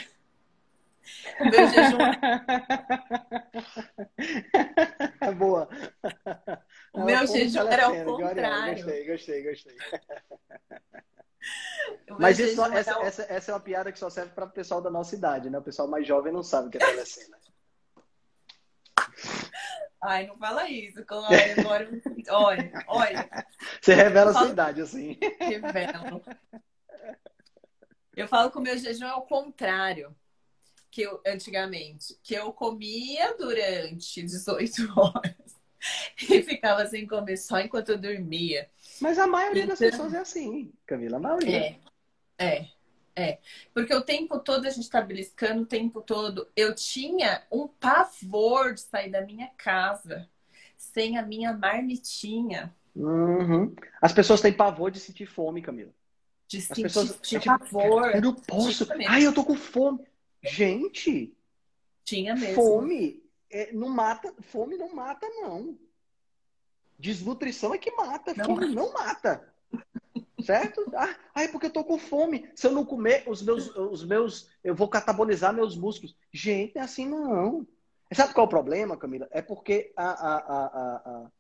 [1.40, 1.98] O meu jejum.
[5.22, 5.70] É boa.
[6.94, 8.76] O meu jejum era o contrário.
[8.76, 9.78] Gostei, gostei, gostei.
[12.20, 14.82] Mas isso, essa, é essa, essa é uma piada que só serve para o pessoal
[14.82, 15.58] da nossa idade, né?
[15.58, 17.38] O pessoal mais jovem não sabe o que é telecena.
[20.04, 21.04] Ai, não fala isso.
[21.12, 21.90] Olha, agora,
[22.30, 23.30] olha, olha.
[23.80, 25.16] Você revela a sua idade, assim.
[25.40, 26.24] Revelo.
[28.16, 30.16] Eu falo que o meu jejum é o contrário
[30.92, 35.36] que eu antigamente, que eu comia durante 18 horas
[36.30, 38.70] e ficava sem comer só enquanto eu dormia.
[39.00, 41.78] Mas a maioria então, das pessoas é assim, Camila, a maioria.
[42.38, 42.68] É, é,
[43.16, 43.40] é.
[43.74, 48.74] Porque o tempo todo a gente tá beliscando, o tempo todo eu tinha um pavor
[48.74, 50.30] de sair da minha casa
[50.78, 52.76] sem a minha marmitinha.
[52.94, 53.74] Uhum.
[54.02, 55.92] As pessoas têm pavor de sentir fome, Camila.
[56.48, 58.12] De As sentir, pessoas, tipo, pavor.
[58.14, 58.86] Eu não posso.
[59.08, 60.11] Ai, eu tô com fome.
[60.44, 61.36] Gente,
[62.04, 62.56] tinha mesmo.
[62.56, 65.78] Fome é, não mata, fome não mata não.
[66.98, 68.76] Desnutrição é que mata, não fome mata.
[68.76, 69.54] não mata.
[70.44, 70.92] Certo?
[70.96, 72.50] Ah, é porque eu tô com fome.
[72.56, 76.16] Se eu não comer, os meus, os meus, eu vou catabolizar meus músculos.
[76.32, 77.68] Gente, é assim não.
[78.14, 79.28] Sabe qual é o problema, Camila?
[79.32, 81.32] É porque a, a, a, a,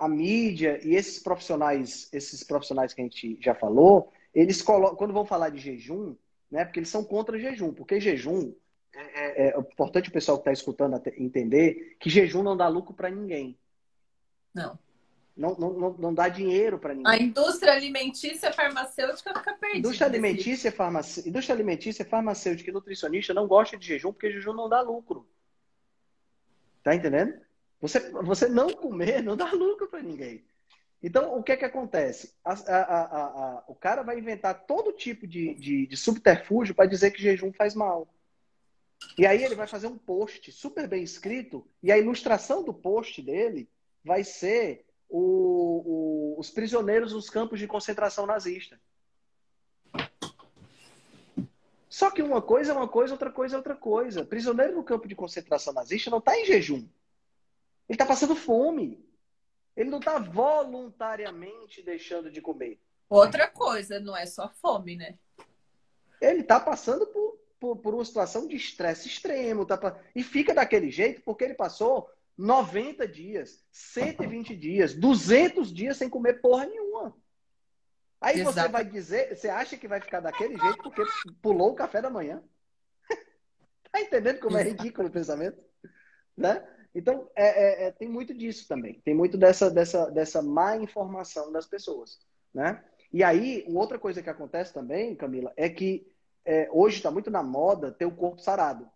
[0.00, 5.14] a mídia e esses profissionais, esses profissionais que a gente já falou, eles colocam, quando
[5.14, 6.14] vão falar de jejum,
[6.54, 6.64] né?
[6.64, 8.54] Porque eles são contra jejum, porque jejum
[8.94, 12.94] é, é, é importante o pessoal que está escutando entender que jejum não dá lucro
[12.94, 13.58] para ninguém.
[14.54, 14.78] Não.
[15.36, 17.12] Não, não, não, dá dinheiro para ninguém.
[17.12, 19.78] A indústria alimentícia farmacêutica fica perdida.
[19.80, 21.28] Indústria alimentícia, farmac...
[21.28, 25.28] indústria alimentícia, farmacêutica e nutricionista não gosta de jejum porque jejum não dá lucro.
[26.84, 27.34] Tá entendendo?
[27.80, 30.44] Você, você não comer não dá lucro para ninguém.
[31.06, 32.34] Então, o que é que acontece?
[32.42, 37.10] A, a, a, o cara vai inventar todo tipo de, de, de subterfúgio para dizer
[37.10, 38.08] que jejum faz mal.
[39.18, 43.20] E aí ele vai fazer um post super bem escrito, e a ilustração do post
[43.20, 43.68] dele
[44.02, 48.80] vai ser o, o, os prisioneiros nos campos de concentração nazista.
[51.86, 54.24] Só que uma coisa é uma coisa, outra coisa é outra coisa.
[54.24, 56.76] Prisioneiro no campo de concentração nazista não está em jejum.
[56.76, 56.88] Ele
[57.90, 59.04] está passando fome.
[59.76, 62.80] Ele não está voluntariamente deixando de comer.
[63.08, 65.18] Outra coisa, não é só fome, né?
[66.20, 69.66] Ele está passando por, por, por, uma situação de estresse extremo.
[69.66, 76.08] Tá, e fica daquele jeito porque ele passou 90 dias, 120 dias, 200 dias sem
[76.08, 77.16] comer porra nenhuma.
[78.20, 78.54] Aí Exato.
[78.54, 81.02] você vai dizer, você acha que vai ficar daquele jeito porque
[81.42, 82.42] pulou o café da manhã?
[83.92, 85.62] tá entendendo como é ridículo o pensamento?
[86.36, 86.66] Né?
[86.94, 89.00] Então, é, é, é, tem muito disso também.
[89.04, 92.20] Tem muito dessa, dessa, dessa má informação das pessoas,
[92.52, 92.82] né?
[93.12, 96.06] E aí, outra coisa que acontece também, Camila, é que
[96.44, 98.88] é, hoje está muito na moda ter o corpo sarado,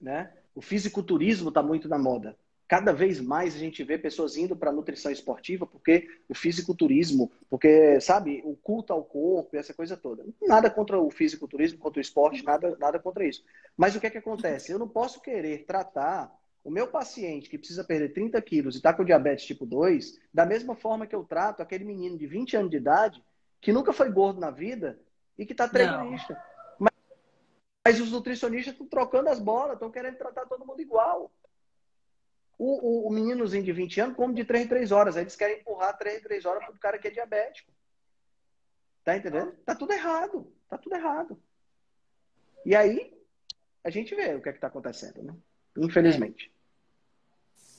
[0.00, 0.32] né?
[0.54, 2.36] O fisiculturismo está muito na moda.
[2.66, 8.00] Cada vez mais a gente vê pessoas indo para nutrição esportiva porque o fisiculturismo, porque,
[8.00, 10.24] sabe, o culto ao corpo, essa coisa toda.
[10.42, 13.44] Nada contra o fisiculturismo, contra o esporte, nada, nada contra isso.
[13.76, 14.72] Mas o que é que acontece?
[14.72, 16.32] Eu não posso querer tratar
[16.64, 20.46] o meu paciente que precisa perder 30 quilos e está com diabetes tipo 2, da
[20.46, 23.22] mesma forma que eu trato aquele menino de 20 anos de idade
[23.60, 24.98] que nunca foi gordo na vida
[25.38, 26.42] e que está treinista.
[26.78, 26.92] Mas,
[27.86, 31.30] mas, os nutricionistas estão trocando as bolas, estão querendo tratar todo mundo igual.
[32.56, 35.16] O, o, o, meninozinho de 20 anos come de 3 em 3 horas.
[35.16, 37.70] Aí eles querem empurrar 3 em 3 horas para o cara que é diabético.
[39.02, 39.52] Tá entendendo?
[39.66, 40.50] Tá tudo errado.
[40.68, 41.38] Tá tudo errado.
[42.64, 43.12] E aí,
[43.82, 45.34] a gente vê o que é que tá acontecendo, né?
[45.76, 46.53] Infelizmente.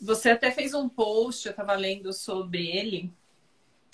[0.01, 3.13] Você até fez um post, eu estava lendo sobre ele,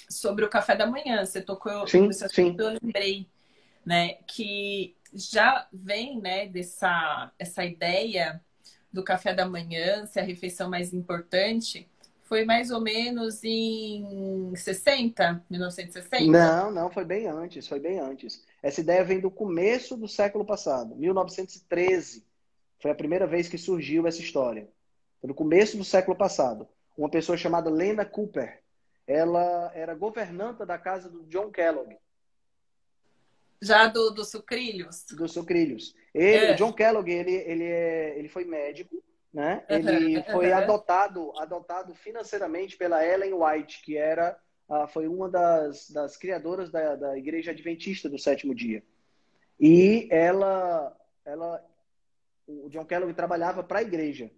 [0.10, 1.26] sobre o café da manhã.
[1.26, 2.56] Você tocou sim, nesse sim.
[2.58, 3.28] eu lembrei,
[3.86, 8.42] né, que já vem, né, dessa essa ideia
[8.92, 11.88] do café da manhã ser a refeição mais importante.
[12.24, 16.26] Foi mais ou menos em 60, 1960?
[16.26, 18.42] Não, não, foi bem antes, foi bem antes.
[18.64, 22.26] Essa ideia vem do começo do século passado, 1913.
[22.82, 24.68] Foi a primeira vez que surgiu essa história.
[25.24, 26.68] No começo do século passado.
[26.98, 28.62] Uma pessoa chamada Lena Cooper,
[29.08, 31.98] ela era governanta da casa do John Kellogg.
[33.62, 35.06] Já do, do Sucrilhos?
[35.12, 35.96] Do Sucrilhos.
[36.14, 36.54] Ele, é.
[36.54, 39.04] O John Kellogg, ele, ele, é, ele foi médico,
[39.34, 39.64] né?
[39.70, 40.58] Ele uhum, foi uhum.
[40.58, 46.96] adotado, adotado financeiramente pela Ellen White, que era uh, foi uma das, das criadoras da,
[46.96, 48.84] da Igreja Adventista do Sétimo Dia.
[49.60, 51.64] E ela, ela,
[52.48, 54.32] o John Kellogg trabalhava para a igreja.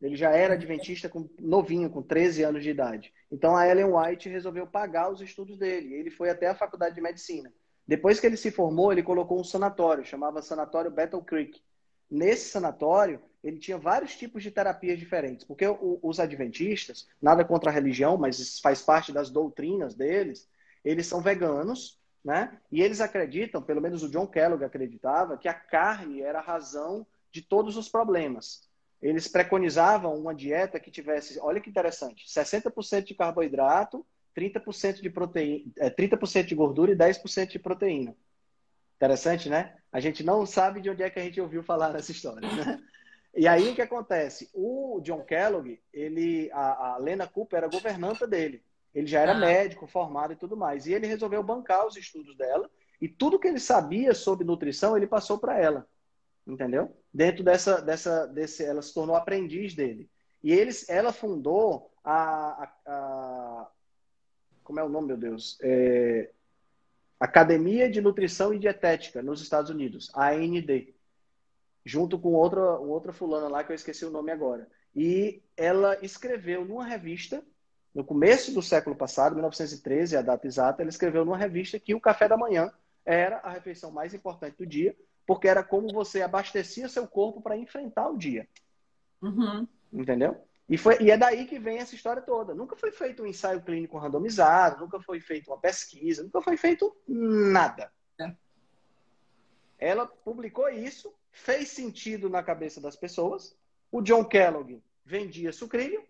[0.00, 3.12] Ele já era adventista com, novinho, com 13 anos de idade.
[3.30, 5.94] Então a Ellen White resolveu pagar os estudos dele.
[5.94, 7.52] Ele foi até a faculdade de medicina.
[7.86, 11.62] Depois que ele se formou, ele colocou um sanatório, chamava Sanatório Battle Creek.
[12.10, 17.72] Nesse sanatório, ele tinha vários tipos de terapias diferentes, porque os adventistas, nada contra a
[17.72, 20.48] religião, mas isso faz parte das doutrinas deles,
[20.84, 22.58] eles são veganos, né?
[22.72, 27.06] E eles acreditam, pelo menos o John Kellogg acreditava, que a carne era a razão
[27.30, 28.68] de todos os problemas.
[29.00, 34.04] Eles preconizavam uma dieta que tivesse, olha que interessante, 60% de carboidrato,
[34.36, 38.16] 30% de proteína, 30% de gordura e 10% de proteína.
[38.96, 39.76] Interessante, né?
[39.92, 42.82] A gente não sabe de onde é que a gente ouviu falar nessa história, né?
[43.36, 44.48] E aí o que acontece?
[44.54, 48.62] O John Kellogg, ele, a, a Lena Cooper era governanta dele.
[48.94, 49.38] Ele já era ah.
[49.38, 50.86] médico, formado e tudo mais.
[50.86, 55.06] E ele resolveu bancar os estudos dela e tudo que ele sabia sobre nutrição ele
[55.06, 55.86] passou para ela,
[56.46, 56.96] entendeu?
[57.12, 60.08] Dentro dessa, dessa, desse, ela se tornou aprendiz dele.
[60.42, 63.70] E eles, ela fundou a, a, a
[64.62, 65.58] como é o nome, meu Deus?
[65.62, 66.30] É,
[67.18, 70.94] Academia de Nutrição e Dietética nos Estados Unidos, AND,
[71.84, 74.68] junto com outra, outra fulana lá que eu esqueci o nome agora.
[74.94, 77.42] E ela escreveu numa revista,
[77.94, 82.00] no começo do século passado, 1913, a data exata, ela escreveu numa revista que o
[82.00, 82.70] café da manhã
[83.04, 84.94] era a refeição mais importante do dia,
[85.26, 88.48] porque era como você abastecia seu corpo para enfrentar o dia.
[89.20, 89.66] Uhum.
[89.92, 90.40] Entendeu?
[90.68, 92.54] E, foi, e é daí que vem essa história toda.
[92.54, 96.96] Nunca foi feito um ensaio clínico randomizado, nunca foi feita uma pesquisa, nunca foi feito
[97.06, 97.92] nada.
[98.20, 98.34] É.
[99.78, 103.56] Ela publicou isso, fez sentido na cabeça das pessoas.
[103.92, 106.02] O John Kellogg vendia sucrilho,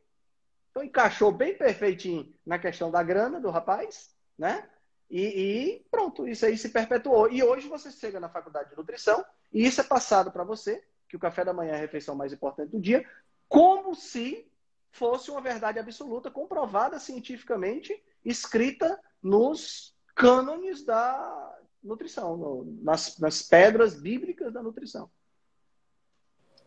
[0.71, 4.69] então encaixou bem perfeitinho na questão da grana do rapaz, né?
[5.11, 7.31] E, e pronto, isso aí se perpetuou.
[7.31, 11.17] E hoje você chega na faculdade de nutrição e isso é passado para você, que
[11.17, 13.09] o café da manhã é a refeição mais importante do dia,
[13.49, 14.51] como se
[14.91, 23.95] fosse uma verdade absoluta, comprovada cientificamente, escrita nos cânones da nutrição, no, nas, nas, pedras
[23.95, 25.11] bíblicas da nutrição.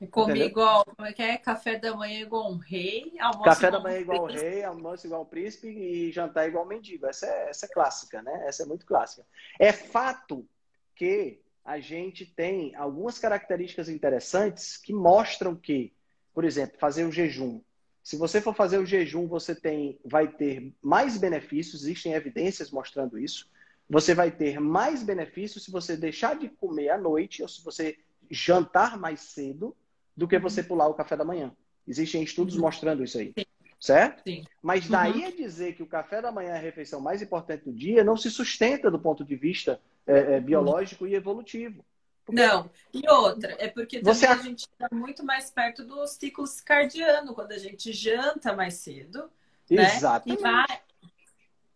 [0.02, 1.38] E comer igual, como é que é?
[1.38, 5.24] Café da manhã igual um rei, almoço Café da manhã igual um rei, almoço igual
[5.24, 7.06] um príncipe e jantar igual um mendigo.
[7.06, 8.46] Essa é, essa é clássica, né?
[8.48, 9.26] Essa é muito clássica.
[9.60, 10.48] É fato
[10.96, 15.94] que a gente tem algumas características interessantes que mostram que
[16.40, 17.60] por exemplo, fazer o jejum.
[18.02, 23.20] Se você for fazer o jejum, você tem, vai ter mais benefícios, existem evidências mostrando
[23.20, 23.50] isso.
[23.90, 27.98] Você vai ter mais benefícios se você deixar de comer à noite ou se você
[28.32, 29.76] jantar mais cedo
[30.20, 31.52] do que você pular o café da manhã.
[31.88, 32.62] Existem estudos uhum.
[32.62, 33.34] mostrando isso aí.
[33.80, 34.22] Certo?
[34.24, 34.44] Sim.
[34.62, 35.28] Mas daí uhum.
[35.28, 38.18] a dizer que o café da manhã é a refeição mais importante do dia não
[38.18, 41.10] se sustenta do ponto de vista é, é, biológico uhum.
[41.10, 41.86] e evolutivo.
[42.28, 44.28] Não, e outra, é porque também Você...
[44.28, 49.32] a gente está muito mais perto do ciclo circadiano, quando a gente janta mais cedo.
[49.68, 50.44] Exatamente.
[50.44, 50.50] Né?
[50.50, 50.82] E vai,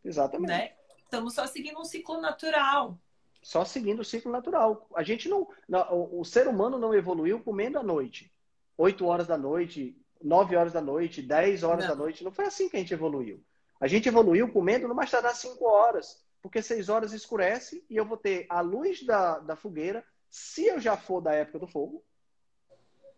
[0.06, 0.50] Exatamente.
[0.50, 0.72] Né?
[1.06, 3.00] Estamos só seguindo um ciclo natural.
[3.42, 4.88] Só seguindo o ciclo natural.
[4.96, 5.48] A gente não
[5.90, 8.33] o ser humano não evoluiu comendo à noite.
[8.78, 11.92] 8 horas da noite, 9 horas da noite, 10 horas não.
[11.92, 12.24] da noite.
[12.24, 13.44] Não foi assim que a gente evoluiu.
[13.80, 16.24] A gente evoluiu comendo no mais tardar 5 horas.
[16.42, 20.80] Porque 6 horas escurece e eu vou ter a luz da, da fogueira se eu
[20.80, 22.04] já for da época do fogo,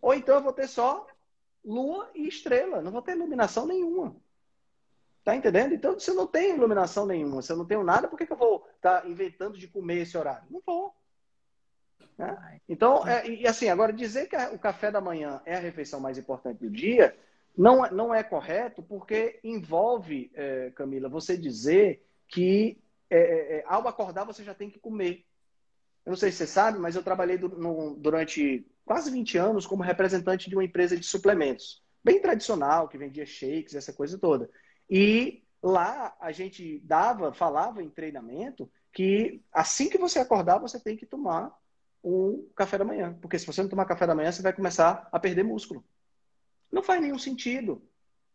[0.02, 1.08] ou então eu vou ter só
[1.64, 4.16] lua e estrela, não vou ter iluminação nenhuma.
[5.24, 5.74] Tá entendendo?
[5.74, 8.34] Então, se eu não tenho iluminação nenhuma, se eu não tenho nada, por que, que
[8.34, 10.46] eu vou estar tá inventando de comer esse horário?
[10.52, 10.94] Não vou.
[12.18, 12.60] Né?
[12.68, 16.18] Então, é, e assim, agora dizer que o café da manhã é a refeição mais
[16.18, 17.16] importante do dia
[17.58, 22.78] não, é, não é correto, porque envolve, é, Camila, você dizer que
[23.10, 25.26] é, é, é ao acordar você já tem que comer.
[26.06, 30.50] Eu não sei se você sabe, mas eu trabalhei durante quase 20 anos como representante
[30.50, 31.84] de uma empresa de suplementos.
[32.04, 34.50] bem tradicional, que vendia shakes, essa coisa toda.
[34.88, 40.96] E lá a gente dava, falava em treinamento que assim que você acordar, você tem
[40.96, 41.52] que tomar
[42.06, 43.18] um café da manhã.
[43.20, 45.84] Porque se você não tomar café da manhã, você vai começar a perder músculo.
[46.72, 47.82] Não faz nenhum sentido.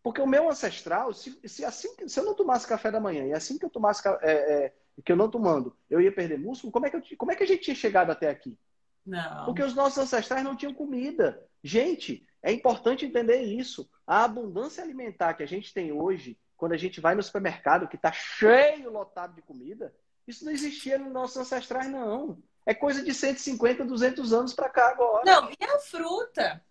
[0.02, 3.32] Porque o meu ancestral, se, se, assim, se eu não tomasse café da manhã e
[3.32, 4.32] assim que eu tomasse é,
[4.64, 4.72] é,
[5.04, 7.42] que eu não tomando, eu ia perder músculo, como é, que eu, como é que
[7.42, 8.58] a gente tinha chegado até aqui?
[9.04, 9.44] Não.
[9.44, 11.46] Porque os nossos ancestrais não tinham comida.
[11.62, 13.88] Gente, é importante entender isso.
[14.06, 17.96] A abundância alimentar que a gente tem hoje, quando a gente vai no supermercado, que
[17.96, 19.94] está cheio, lotado de comida,
[20.26, 22.42] isso não existia nos nossos ancestrais, não.
[22.66, 25.24] É coisa de 150, 200 anos para cá agora.
[25.24, 26.62] Não, e a fruta?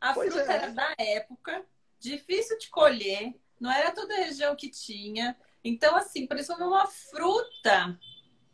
[0.00, 0.56] A Pois fruta é.
[0.56, 1.64] era da época,
[1.98, 5.36] difícil de colher, não era toda a região que tinha.
[5.62, 7.98] Então, assim, por isso uma fruta.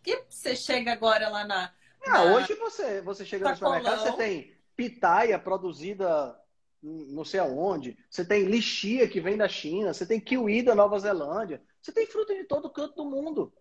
[0.03, 1.72] Que você chega agora lá na.
[2.07, 6.39] Ah, na- hoje você, você chega no supermercado, você tem pitaia produzida
[6.82, 10.99] não sei aonde, você tem lixia que vem da China, você tem kiwi da Nova
[10.99, 13.53] Zelândia, você tem fruta de todo canto do mundo.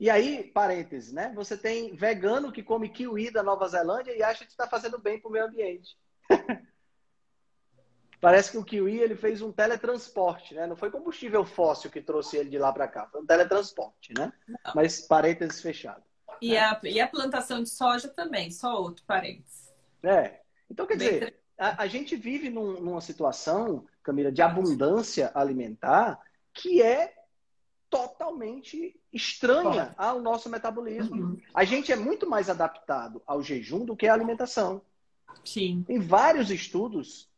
[0.00, 1.30] E aí, parênteses, né?
[1.34, 5.20] Você tem vegano que come kiwi da Nova Zelândia e acha que está fazendo bem
[5.20, 5.94] para o meio ambiente.
[8.18, 10.66] Parece que o kiwi ele fez um teletransporte, né?
[10.66, 14.32] Não foi combustível fóssil que trouxe ele de lá para cá, foi um teletransporte, né?
[14.74, 16.02] Mas parênteses fechado.
[16.40, 19.70] E a, e a plantação de soja também, só outro parênteses.
[20.02, 20.40] É.
[20.70, 26.18] Então, quer Bem dizer, a, a gente vive num- numa situação, Camila, de abundância alimentar
[26.54, 27.19] que é
[27.90, 31.16] totalmente estranha ao nosso metabolismo.
[31.16, 31.40] Uhum.
[31.52, 34.80] A gente é muito mais adaptado ao jejum do que à alimentação.
[35.44, 35.84] Sim.
[35.86, 37.28] Tem vários estudos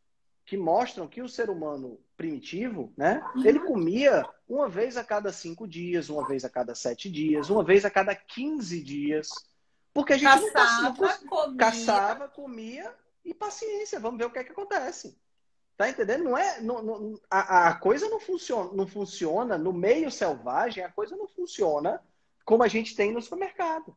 [0.44, 3.46] que mostram que o ser humano primitivo, né, Uhum.
[3.46, 7.64] ele comia uma vez a cada cinco dias, uma vez a cada sete dias, uma
[7.64, 9.28] vez a cada 15 dias.
[9.94, 11.57] Porque a gente não, tá, não Caçava, comia.
[11.59, 12.94] caçava, comia
[13.24, 15.16] e paciência, vamos ver o que é que acontece.
[15.82, 16.22] Tá entendendo?
[16.22, 20.92] Não é, não- não- a, a coisa não funciona, não funciona no meio selvagem, a
[20.92, 22.00] coisa não funciona
[22.44, 23.96] como a gente tem no supermercado.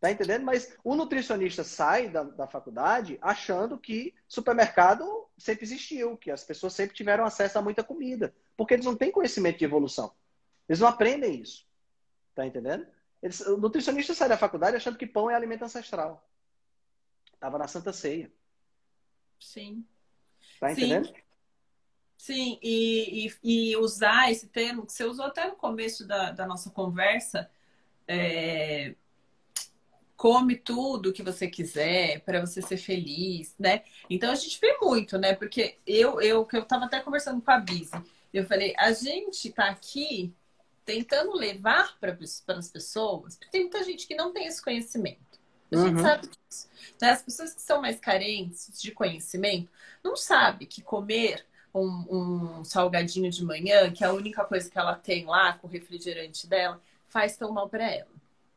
[0.00, 0.44] Tá entendendo?
[0.44, 6.72] Mas o nutricionista sai da, da faculdade achando que supermercado sempre existiu, que as pessoas
[6.72, 10.14] sempre tiveram acesso a muita comida, porque eles não têm conhecimento de evolução.
[10.68, 11.66] Eles não aprendem isso.
[12.32, 12.86] Tá entendendo?
[13.20, 16.24] Eles- o nutricionista sai da faculdade achando que pão é alimento ancestral.
[17.40, 18.32] Tava na Santa Ceia.
[19.40, 19.84] Sim.
[20.60, 21.06] Tá entendendo?
[21.08, 21.14] Sim,
[22.32, 26.70] e, e, e usar esse termo que você usou até no começo da, da nossa
[26.70, 27.50] conversa,
[28.08, 28.94] é,
[30.16, 33.82] come tudo que você quiser para você ser feliz, né?
[34.08, 35.34] Então a gente vê muito, né?
[35.34, 37.90] Porque eu, eu, que eu tava até conversando com a Bise,
[38.32, 40.32] eu falei, a gente tá aqui
[40.84, 42.16] tentando levar para
[42.58, 45.40] as pessoas, porque tem muita gente que não tem esse conhecimento.
[45.72, 46.02] A gente Uhum.
[46.02, 46.68] sabe disso.
[47.00, 47.10] né?
[47.10, 49.68] As pessoas que são mais carentes de conhecimento
[50.04, 51.44] não sabem que comer
[51.74, 55.66] um, um salgadinho de manhã, que é a única coisa que ela tem lá com
[55.66, 58.10] o refrigerante dela, faz tão mal para ela,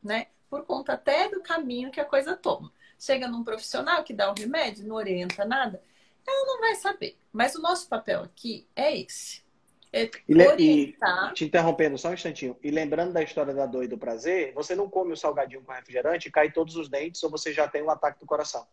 [0.04, 0.28] né?
[0.50, 2.72] Por conta até do caminho que a coisa toma.
[3.00, 5.82] Chega num profissional que dá o remédio, não orienta nada,
[6.26, 7.18] ela não vai saber.
[7.32, 9.46] Mas o nosso papel aqui é esse.
[9.92, 11.32] É E, orientar.
[11.32, 12.58] e te interrompendo só um instantinho.
[12.62, 15.72] E lembrando da história da dor e do prazer, você não come o salgadinho com
[15.72, 18.68] refrigerante, cai todos os dentes ou você já tem um ataque do coração.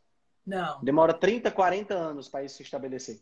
[0.44, 0.82] Não.
[0.82, 3.20] Demora 30, 40 anos para isso se estabelecer.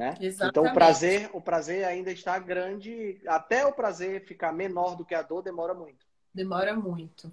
[0.00, 0.16] Né?
[0.18, 0.50] Exatamente.
[0.58, 5.14] Então o prazer, o prazer ainda está grande, até o prazer ficar menor do que
[5.14, 6.06] a dor demora muito.
[6.32, 7.30] Demora muito.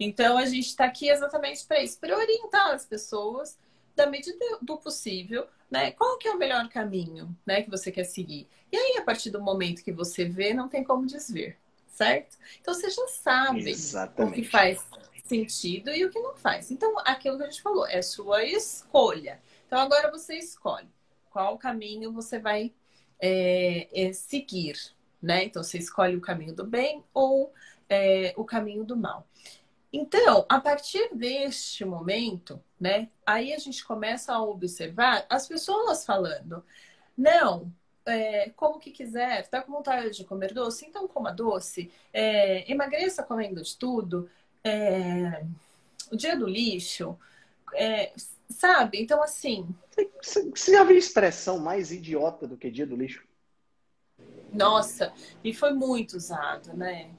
[0.00, 3.58] Então, a gente está aqui exatamente para isso, para orientar as pessoas
[3.94, 5.90] da medida do possível, né?
[5.90, 8.48] Qual que é o melhor caminho, né, que você quer seguir?
[8.72, 12.38] E aí, a partir do momento que você vê, não tem como desver, certo?
[12.58, 14.48] Então, você já sabe o que Exatamente.
[14.48, 14.82] faz
[15.22, 16.70] sentido e o que não faz.
[16.70, 19.38] Então, aquilo que a gente falou, é sua escolha.
[19.66, 20.88] Então, agora você escolhe
[21.36, 22.72] qual caminho você vai
[23.20, 24.74] é, é, seguir,
[25.20, 25.44] né?
[25.44, 27.52] Então, você escolhe o caminho do bem ou
[27.90, 29.28] é, o caminho do mal.
[29.92, 33.10] Então, a partir deste momento, né?
[33.26, 36.64] Aí a gente começa a observar as pessoas falando,
[37.14, 37.70] não,
[38.06, 43.22] é, como que quiser, tá com vontade de comer doce, então coma doce, é, emagreça
[43.22, 44.30] comendo de tudo,
[44.64, 45.44] é,
[46.10, 47.14] o dia do lixo,
[47.74, 48.10] é,
[48.48, 49.00] sabe?
[49.00, 49.66] Então, assim,
[50.22, 53.24] Você já viu expressão mais idiota do que dia do lixo?
[54.52, 55.12] nossa,
[55.44, 57.10] e foi muito usado, né?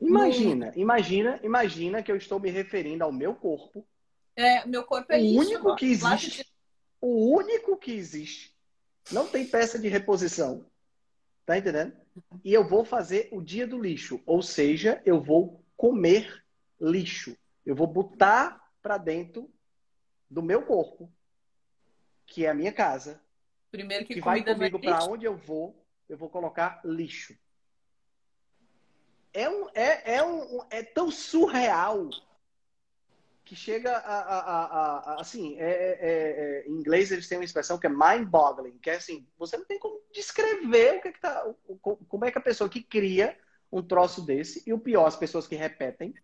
[0.00, 3.86] Imagina, imagina, imagina que eu estou me referindo ao meu corpo,
[4.36, 5.38] É, meu corpo é o lixo.
[5.38, 5.74] único ó.
[5.76, 6.46] que existe,
[7.00, 8.52] o único que existe.
[9.10, 10.64] Não tem peça de reposição.
[11.44, 11.92] Tá entendendo?
[12.44, 16.42] E eu vou fazer o dia do lixo, ou seja, eu vou comer
[16.80, 17.36] lixo.
[17.66, 19.50] Eu vou botar para dentro
[20.32, 21.12] do meu corpo,
[22.26, 23.20] que é a minha casa,
[23.70, 27.36] Primeiro que, que vai é comigo para onde eu vou, eu vou colocar lixo.
[29.34, 32.08] É, um, é, é, um, é tão surreal
[33.44, 34.64] que chega a, a, a,
[35.14, 38.88] a- assim, é, é- é- em inglês eles têm uma expressão que é mind-boggling, que
[38.88, 41.76] é assim, você não tem como descrever o que, é que tá, o-
[42.08, 43.38] como é que a pessoa que cria
[43.70, 46.14] um troço desse, e o pior, as pessoas que repetem,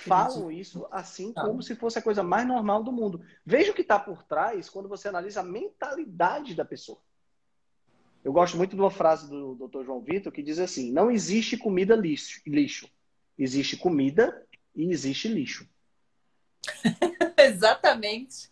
[0.00, 3.24] falam isso assim como se fosse a coisa mais normal do mundo.
[3.44, 6.98] Veja o que está por trás quando você analisa a mentalidade da pessoa.
[8.22, 9.84] Eu gosto muito de uma frase do Dr.
[9.84, 12.88] João Vitor que diz assim: não existe comida lixo, lixo.
[13.38, 15.68] Existe comida e existe lixo.
[17.38, 18.50] Exatamente.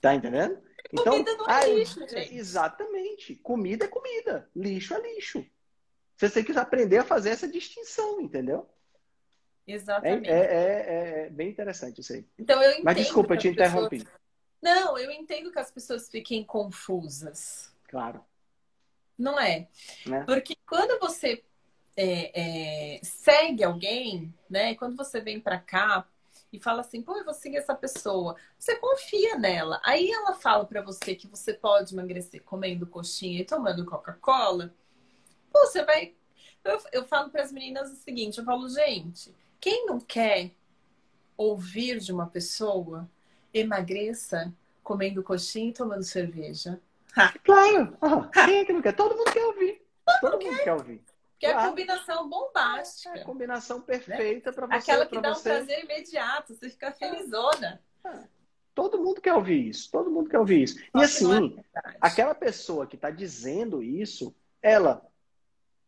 [0.00, 0.58] Tá entendendo?
[0.96, 2.34] Comida não é eu- lixo, gente.
[2.34, 3.36] Exatamente.
[3.36, 4.48] Comida é comida.
[4.56, 5.44] Lixo é lixo.
[6.16, 8.68] Você tem que aprender a fazer essa distinção, entendeu?
[9.66, 10.28] É, Exatamente.
[10.28, 12.26] é, é- é bem interessante isso aí.
[12.38, 12.84] Então eu entendo.
[12.84, 14.08] Mas desculpa, eu te as pessoas- interrompi.
[14.60, 17.72] Não, eu entendo que as pessoas fiquem confusas.
[17.88, 18.24] Claro.
[19.18, 19.68] Não é?
[20.06, 20.24] Né?
[20.24, 21.44] Porque quando você
[21.96, 24.74] é, é, segue alguém, né?
[24.74, 26.06] Quando você vem pra cá
[26.52, 29.80] e fala assim, pô, eu vou seguir essa pessoa, você confia nela.
[29.84, 34.74] Aí ela fala pra você que você pode emagrecer comendo coxinha e tomando Coca-Cola.
[35.52, 36.14] Pô, você vai.
[36.64, 40.50] Eu, eu falo para as meninas o seguinte: eu falo, gente, quem não quer
[41.36, 43.08] ouvir de uma pessoa,
[43.54, 44.52] emagreça
[44.82, 46.80] comendo coxinha e tomando cerveja.
[47.44, 47.96] Claro.
[48.00, 48.92] Ah, quem é que não quer?
[48.92, 49.80] Todo mundo quer ouvir.
[50.20, 51.04] Todo mundo quer ouvir.
[51.38, 51.68] Que é a Claro.
[51.70, 53.24] combinação É a bombástica.
[53.24, 54.74] combinação perfeita para você.
[54.74, 55.48] Aquela que dá um você.
[55.50, 57.80] prazer imediato, você fica felizona.
[58.74, 59.88] Todo mundo quer ouvir isso.
[59.92, 60.78] Todo mundo quer ouvir isso.
[60.78, 61.96] E Só não é assim, verdade.
[62.00, 65.06] aquela pessoa que está dizendo isso, ela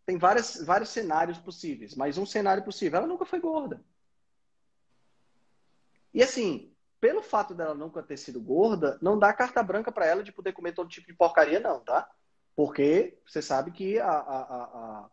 [0.07, 3.83] tem várias, vários cenários possíveis, mas um cenário possível, ela nunca foi gorda.
[6.13, 10.23] E assim, pelo fato dela nunca ter sido gorda, não dá carta branca para ela
[10.23, 12.09] de poder comer todo tipo de porcaria, não, tá?
[12.55, 15.09] Porque você sabe que a- a-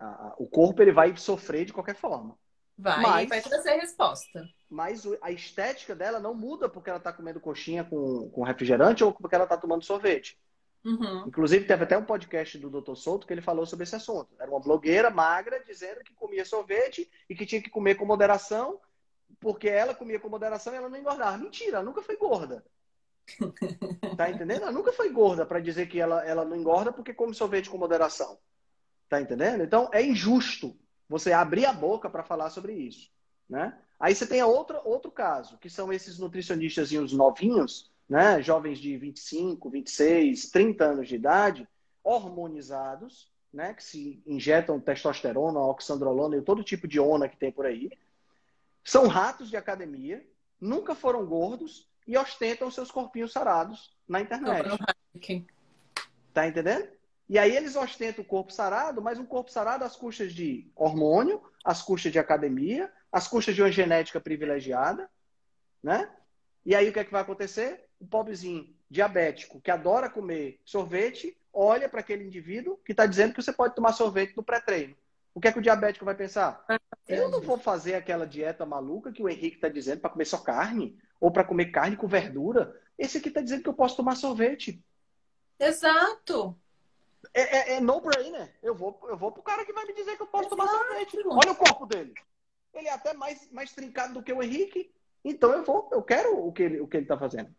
[0.00, 2.36] a- o corpo ele vai sofrer de qualquer forma.
[2.76, 4.48] Vai, Mas- vai trazer resposta.
[4.68, 9.12] Mas a estética dela não muda porque ela está comendo coxinha com, com refrigerante ou
[9.12, 10.38] porque ela está tomando sorvete.
[10.84, 11.26] Uhum.
[11.26, 12.94] Inclusive, teve até um podcast do Dr.
[12.94, 14.28] Souto que ele falou sobre esse assunto.
[14.38, 18.80] Era uma blogueira magra dizendo que comia sorvete e que tinha que comer com moderação,
[19.38, 21.36] porque ela comia com moderação e ela não engordava.
[21.36, 22.64] Mentira, ela nunca foi gorda.
[24.16, 24.62] Tá entendendo?
[24.62, 27.78] Ela nunca foi gorda para dizer que ela, ela não engorda porque come sorvete com
[27.78, 28.38] moderação.
[29.08, 29.62] Tá entendendo?
[29.62, 30.76] Então, é injusto
[31.08, 33.10] você abrir a boca para falar sobre isso.
[33.48, 33.76] Né?
[33.98, 38.42] Aí você tem a outra, outro caso, que são esses nutricionistas novinhos, né?
[38.42, 41.68] jovens de 25, 26, 30 anos de idade,
[42.02, 43.72] hormonizados, né?
[43.72, 47.88] que se injetam testosterona, oxandrolona e todo tipo de ona que tem por aí.
[48.82, 50.26] São ratos de academia,
[50.60, 54.66] nunca foram gordos e ostentam seus corpinhos sarados na internet.
[56.34, 56.88] Tá entendendo?
[57.28, 61.40] E aí eles ostentam o corpo sarado, mas um corpo sarado às custas de hormônio,
[61.64, 65.08] às custas de academia, às custas de uma genética privilegiada,
[65.80, 66.10] né?
[66.66, 67.88] E aí o que é que vai acontecer?
[68.00, 73.42] O pobrezinho diabético que adora comer sorvete, olha para aquele indivíduo que está dizendo que
[73.42, 74.96] você pode tomar sorvete no pré-treino.
[75.32, 76.64] O que é que o diabético vai pensar?
[77.06, 80.38] Eu não vou fazer aquela dieta maluca que o Henrique está dizendo para comer só
[80.38, 82.74] carne, ou para comer carne com verdura.
[82.98, 84.82] Esse aqui está dizendo que eu posso tomar sorvete.
[85.58, 86.56] Exato.
[87.34, 88.54] É, é, é no-brainer.
[88.62, 90.78] Eu vou, eu vou pro cara que vai me dizer que eu posso tomar Exato.
[90.78, 91.18] sorvete.
[91.26, 92.14] Olha o corpo dele.
[92.72, 94.92] Ele é até mais, mais trincado do que o Henrique.
[95.24, 97.54] Então eu vou, eu quero o que ele, o que ele tá fazendo.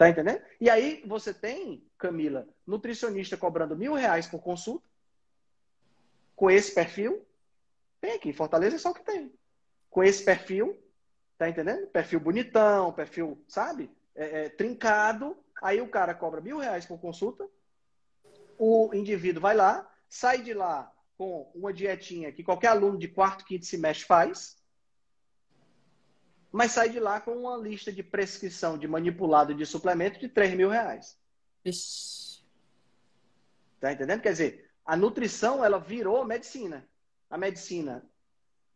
[0.00, 0.40] Tá entendendo?
[0.58, 4.88] E aí você tem, Camila, nutricionista cobrando mil reais por consulta.
[6.34, 7.22] Com esse perfil.
[8.00, 9.30] Tem aqui, Fortaleza é só o que tem.
[9.90, 10.82] Com esse perfil,
[11.36, 11.86] tá entendendo?
[11.88, 13.90] Perfil bonitão, perfil, sabe?
[14.14, 15.36] É, é, trincado.
[15.60, 17.46] Aí o cara cobra mil reais por consulta
[18.62, 23.42] o indivíduo vai lá, sai de lá com uma dietinha que qualquer aluno de quarto,
[23.42, 24.59] quinto semestre faz,
[26.52, 30.54] mas sai de lá com uma lista de prescrição de manipulado de suplemento de 3
[30.54, 31.18] mil reais.
[31.64, 32.42] Vixe.
[33.80, 34.20] Tá entendendo?
[34.20, 36.86] Quer dizer, a nutrição ela virou medicina.
[37.28, 38.04] A medicina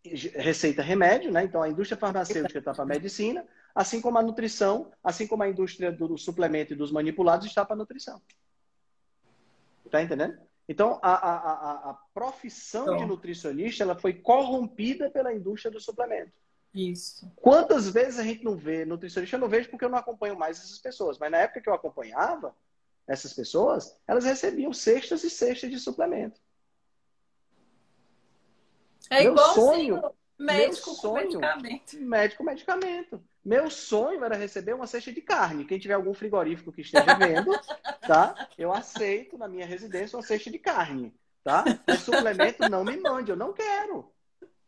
[0.05, 1.45] receita remédio, né?
[1.45, 5.49] Então a indústria farmacêutica está para a medicina, assim como a nutrição, assim como a
[5.49, 8.21] indústria do suplemento e dos manipulados está para a nutrição.
[9.91, 10.39] Tá entendendo?
[10.69, 12.97] Então, a, a, a, a profissão Então.
[12.97, 16.33] de nutricionista ela foi corrompida pela indústria do suplemento.
[16.75, 17.31] Isso.
[17.37, 19.37] Quantas vezes a gente não vê nutricionista?
[19.37, 21.19] Eu não vejo porque eu não acompanho mais essas pessoas.
[21.19, 22.55] Mas na época que eu acompanhava
[23.07, 26.41] essas pessoas, elas recebiam cestas e cestas de suplemento.
[29.11, 30.03] É Meu igual sonho-
[30.39, 31.97] médico com sonho- medicamento.
[32.01, 33.23] Médico, medicamento.
[33.45, 35.67] Meu sonho era receber uma cesta de carne.
[35.67, 37.51] Quem tiver algum frigorífico que esteja vendo,
[38.09, 38.49] tá?
[38.57, 41.15] Eu aceito na minha residência uma cesta de carne,
[41.45, 41.63] tá?
[41.87, 44.11] Mas suplemento não me mande, eu não quero.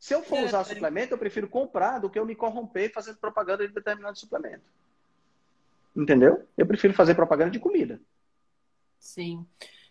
[0.06, 3.66] Se eu for usar suplemento, eu prefiro comprar do que eu me corromper fazendo propaganda
[3.66, 4.62] de determinado suplemento.
[5.96, 6.48] Entendeu?
[6.56, 8.00] Eu prefiro fazer propaganda de comida.
[9.00, 9.44] Sim.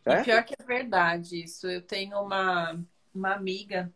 [0.05, 0.22] É?
[0.22, 1.68] E pior que é verdade isso.
[1.68, 2.82] Eu tenho uma,
[3.13, 3.91] uma amiga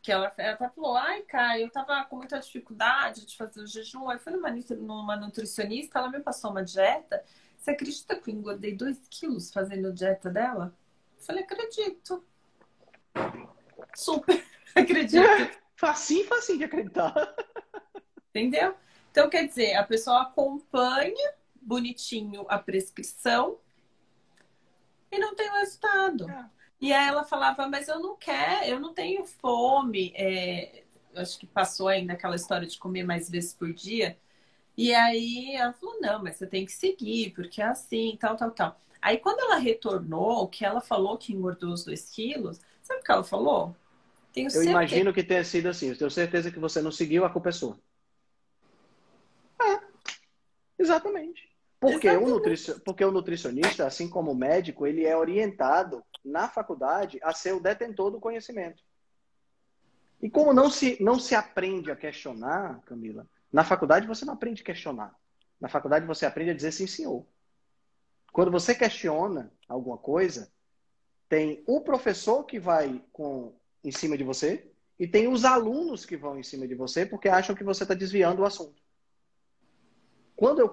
[0.00, 4.08] que ela, ela falou, ai, cara, eu tava com muita dificuldade de fazer o jejum.
[4.08, 4.48] Aí fui numa,
[4.78, 7.22] numa nutricionista, ela me passou uma dieta.
[7.58, 10.74] Você acredita que eu engordei 2 quilos fazendo a dieta dela?
[11.18, 12.24] Eu falei, acredito.
[13.94, 14.42] Super,
[14.76, 15.58] acredito.
[15.76, 17.34] facinho, facinho de acreditar.
[18.28, 18.74] Entendeu?
[19.10, 23.58] Então, quer dizer, a pessoa acompanha bonitinho a prescrição
[25.10, 26.30] e não tem o resultado.
[26.30, 26.44] É.
[26.80, 30.12] E aí ela falava, mas eu não quero, eu não tenho fome.
[30.16, 34.18] É, acho que passou ainda aquela história de comer mais vezes por dia.
[34.76, 38.50] E aí ela falou, não, mas você tem que seguir, porque é assim, tal, tal,
[38.52, 38.80] tal.
[39.02, 43.12] Aí quando ela retornou, que ela falou que engordou os dois quilos, sabe o que
[43.12, 43.76] ela falou?
[44.32, 44.70] Tenho eu certeza.
[44.70, 45.88] imagino que tenha sido assim.
[45.88, 47.78] Eu tenho certeza que você não seguiu, a culpa é sua.
[49.60, 49.80] É,
[50.78, 51.50] exatamente.
[51.80, 52.80] Porque o, nutricio...
[52.80, 57.60] Porque o nutricionista, assim como o médico, ele é orientado na faculdade a ser o
[57.60, 58.82] detentor do conhecimento.
[60.22, 64.62] E como não se, não se aprende a questionar, Camila, na faculdade você não aprende
[64.62, 65.14] a questionar.
[65.58, 67.26] Na faculdade você aprende a dizer sim, senhor.
[68.32, 70.52] Quando você questiona alguma coisa,
[71.28, 74.66] tem o professor que vai com, em cima de você
[74.98, 77.94] e tem os alunos que vão em cima de você porque acham que você está
[77.94, 78.82] desviando o assunto.
[80.36, 80.72] Quando eu,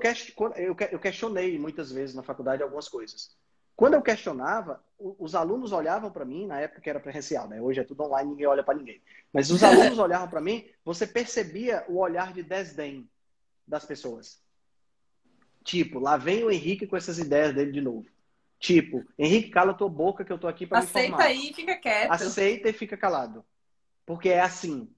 [0.92, 3.36] eu questionei muitas vezes na faculdade algumas coisas.
[3.76, 7.62] Quando eu questionava, os alunos olhavam para mim, na época que era presencial, né?
[7.62, 9.00] Hoje é tudo online, ninguém olha para ninguém.
[9.32, 13.08] Mas os alunos olhavam para mim, você percebia o olhar de desdém
[13.68, 14.42] das pessoas.
[15.64, 18.08] Tipo, lá vem o Henrique com essas ideias dele de novo.
[18.60, 22.12] Tipo, Henrique, cala tua boca que eu tô aqui para Aceita aí, fica quieto.
[22.12, 23.46] Aceita e fica calado.
[24.06, 24.90] Porque é assim.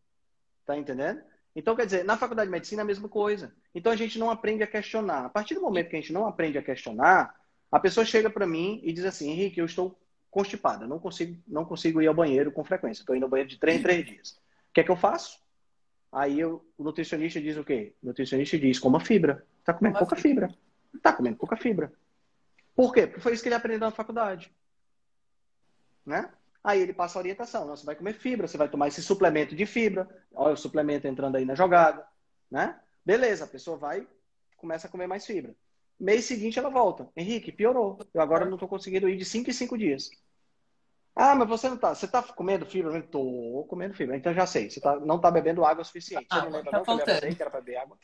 [0.66, 1.22] Tá entendendo?
[1.56, 3.54] Então, quer dizer, na faculdade de medicina é a mesma coisa.
[3.76, 5.26] Então, a gente não aprende a questionar.
[5.26, 7.36] A partir do momento que a gente não aprende a questionar,
[7.72, 10.00] a pessoa chega para mim e diz assim: Henrique, eu estou
[10.32, 13.02] constipada, não consigo, não consigo ir ao banheiro com frequência.
[13.02, 14.32] Estou indo ao banheiro de três em três dias.
[14.70, 15.40] O que é que eu faço?
[16.12, 17.94] Aí eu, o nutricionista diz o quê?
[18.02, 19.46] O nutricionista diz: coma fibra.
[19.60, 20.50] Está comendo pouca fibra.
[20.94, 21.92] Está comendo pouca fibra.
[22.80, 23.06] Por quê?
[23.06, 24.56] Porque foi isso que ele aprendeu na faculdade.
[26.06, 26.32] Né?
[26.64, 27.68] Aí ele passa a orientação.
[27.68, 30.08] Você vai comer fibra, você vai tomar esse suplemento de fibra.
[30.34, 32.08] Olha o suplemento entrando aí na jogada.
[32.50, 32.80] Né?
[33.06, 34.08] Beleza, a pessoa vai
[34.56, 35.54] começa a comer mais fibra.
[36.00, 37.10] Mês seguinte ela volta.
[37.18, 38.00] Henrique, piorou.
[38.14, 40.10] Eu agora não estou conseguindo ir de 5 em 5 dias.
[41.14, 41.94] Ah, mas você não tá.
[41.94, 42.96] Você está comendo fibra?
[42.96, 44.16] Eu tô comendo fibra.
[44.16, 44.70] Então já sei.
[44.70, 46.28] Você tá, não está bebendo água suficiente.
[46.32, 47.20] Você não lembra tá não faltando.
[47.20, 47.98] que eu era beber água?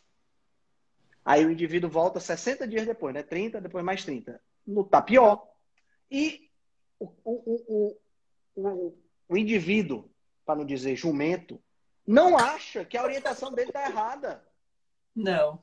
[1.23, 3.23] Aí o indivíduo volta 60 dias depois, né?
[3.23, 4.37] 30, depois mais 30.
[4.65, 5.47] No, tá pior.
[6.09, 6.49] E
[6.99, 7.97] o, o,
[8.55, 8.97] o,
[9.29, 10.09] o, indivíduo,
[10.45, 11.61] para não dizer jumento,
[12.05, 14.43] não acha que a orientação dele está errada.
[15.15, 15.61] Não.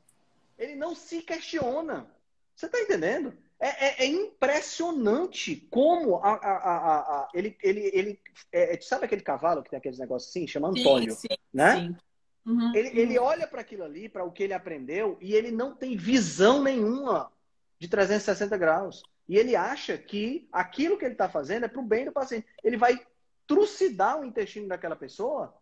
[0.59, 2.11] Ele não se questiona.
[2.55, 3.36] Você está entendendo?
[3.59, 9.05] É, é, é, impressionante como a, a, a, a ele, ele, ele é, é sabe
[9.05, 11.76] aquele cavalo que tem aqueles negócios assim, chama Antônio, sim, sim, né?
[11.76, 11.96] Sim.
[12.44, 12.96] Uhum, ele, uhum.
[12.96, 16.61] ele olha para aquilo ali, para o que ele aprendeu, e ele não tem visão
[16.61, 17.30] nenhuma
[17.83, 19.03] de 360 graus.
[19.28, 22.47] E ele acha que aquilo que ele está fazendo é para o bem do paciente.
[22.62, 23.05] Ele vai
[23.45, 25.53] trucidar o intestino daquela pessoa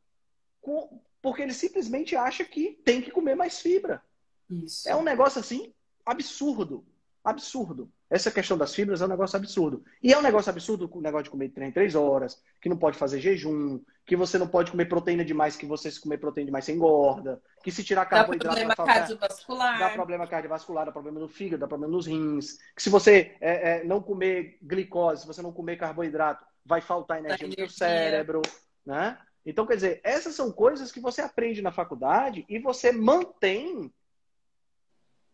[0.61, 4.03] com, porque ele simplesmente acha que tem que comer mais fibra.
[4.51, 4.87] Isso.
[4.87, 5.73] É um negócio assim
[6.05, 6.85] absurdo.
[7.25, 7.91] Absurdo.
[8.11, 9.85] Essa questão das fibras é um negócio absurdo.
[10.03, 12.99] E é um negócio absurdo o negócio de comer em três horas, que não pode
[12.99, 16.65] fazer jejum, que você não pode comer proteína demais, que você se comer proteína demais
[16.65, 18.57] você engorda, que se tirar carboidrato...
[18.57, 19.79] Dá problema cardiovascular.
[19.79, 22.59] Dá problema cardiovascular, dá problema no fígado, dá problema nos rins.
[22.75, 27.21] Que se você é, é, não comer glicose, se você não comer carboidrato, vai faltar
[27.21, 28.43] energia no seu cérebro,
[28.85, 29.17] né?
[29.47, 33.93] Então, quer dizer, essas são coisas que você aprende na faculdade e você mantém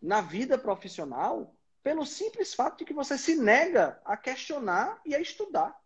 [0.00, 1.55] na vida profissional
[1.86, 5.80] pelo simples fato de que você se nega a questionar e a estudar.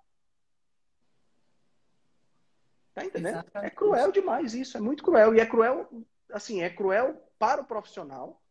[2.94, 3.34] Tá entendendo?
[3.34, 3.70] Exatamente.
[3.70, 5.34] É cruel demais isso, é muito cruel.
[5.34, 5.90] E é cruel,
[6.32, 8.42] assim, é cruel para o profissional,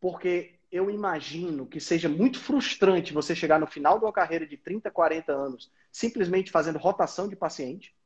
[0.00, 4.56] porque eu imagino que seja muito frustrante você chegar no final de uma carreira de
[4.56, 7.96] 30, 40 anos simplesmente fazendo rotação de paciente.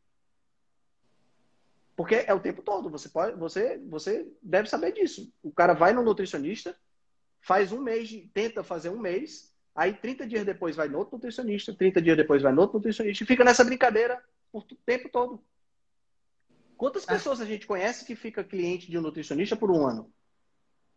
[1.96, 2.90] Porque é o tempo todo.
[2.90, 5.32] Você pode, você, você deve saber disso.
[5.42, 6.78] O cara vai no nutricionista,
[7.46, 11.72] faz um mês, tenta fazer um mês, aí 30 dias depois vai no outro nutricionista,
[11.72, 14.20] 30 dias depois vai no outro nutricionista e fica nessa brincadeira
[14.52, 15.40] o tempo todo.
[16.76, 17.12] Quantas ah.
[17.12, 20.12] pessoas a gente conhece que fica cliente de um nutricionista por um ano?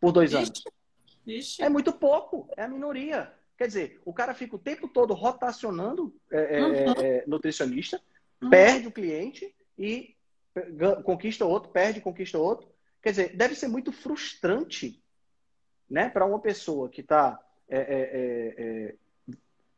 [0.00, 0.64] por dois Ixi, anos.
[1.26, 1.62] Ixi.
[1.62, 3.30] É muito pouco, é a minoria.
[3.56, 6.92] Quer dizer, o cara fica o tempo todo rotacionando é, é, Uhum.
[6.92, 8.00] é, nutricionista,
[8.42, 8.48] Uhum.
[8.48, 10.16] perde o cliente e
[10.72, 12.66] gan- conquista outro, perde, conquista outro.
[13.02, 15.00] Quer dizer, deve ser muito frustrante,
[15.90, 17.38] né, para uma pessoa que está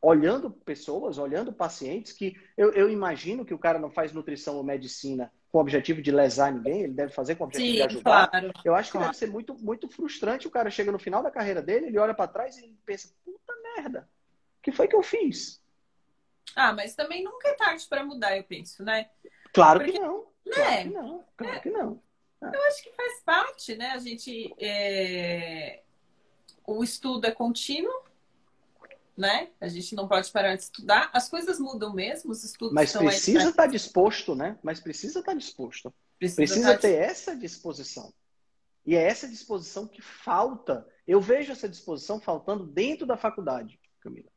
[0.01, 4.65] olhando pessoas, olhando pacientes, que eu, eu imagino que o cara não faz nutrição ou
[4.65, 7.85] medicina com o objetivo de lesar ninguém, ele deve fazer com o objetivo de Sim,
[7.85, 8.29] ajudar.
[8.29, 8.53] claro.
[8.65, 9.07] Eu acho que Claro.
[9.13, 10.47] deve ser muito, muito frustrante.
[10.49, 13.53] O cara chega no final da carreira dele, ele olha para trás e pensa: puta
[13.77, 14.09] merda,
[14.59, 15.63] o que foi que eu fiz?
[16.57, 19.09] Ah, mas também nunca é tarde para mudar, eu penso, né?
[19.53, 20.19] Claro Porque- que não.
[20.47, 20.53] né?
[20.55, 21.25] Claro que não.
[21.37, 22.03] Claro que não.
[22.43, 23.91] Eu acho que faz parte, né?
[23.91, 24.53] A gente.
[24.59, 25.81] é,
[26.67, 27.93] O estudo é contínuo,
[29.17, 29.51] né?
[29.61, 31.11] A gente não pode parar de estudar.
[31.13, 34.59] As coisas mudam mesmo, os estudos Mas precisa estar disposto, né?
[34.63, 35.93] Mas precisa estar disposto.
[36.19, 38.13] Precisa tá- ter essa disposição.
[38.85, 40.87] E é essa disposição que falta.
[41.07, 44.31] Eu vejo essa disposição faltando dentro da faculdade, Camila.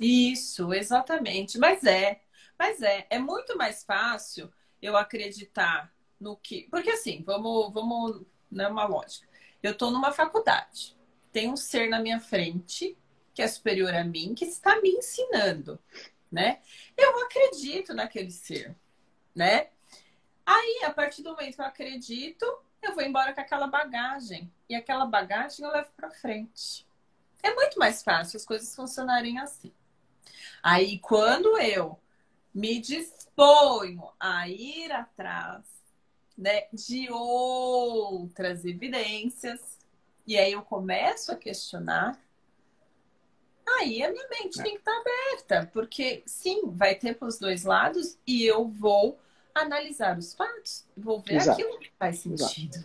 [0.00, 1.58] Isso, exatamente.
[1.58, 2.20] Mas é,
[2.58, 6.68] mas é, é muito mais fácil eu acreditar no que.
[6.70, 9.28] Porque assim, vamos, vamos, né, uma lógica.
[9.62, 10.96] Eu estou numa faculdade,
[11.34, 12.96] tem um ser na minha frente
[13.34, 15.80] que é superior a mim, que está me ensinando,
[16.30, 16.60] né?
[16.96, 18.76] Eu acredito naquele ser,
[19.34, 19.70] né?
[20.46, 24.48] Aí, a partir do momento que eu acredito, eu vou embora com aquela bagagem.
[24.68, 26.86] E aquela bagagem eu levo para frente.
[27.42, 29.72] É muito mais fácil as coisas funcionarem assim.
[30.62, 31.98] Aí, quando eu
[32.54, 35.64] me disponho a ir atrás
[36.38, 39.73] né, de outras evidências,
[40.26, 42.18] e aí eu começo a questionar,
[43.66, 47.64] aí a minha mente tem que estar aberta, porque sim, vai ter para os dois
[47.64, 49.18] lados e eu vou
[49.54, 51.60] analisar os fatos, vou ver Exato.
[51.60, 52.84] aquilo que faz sentido.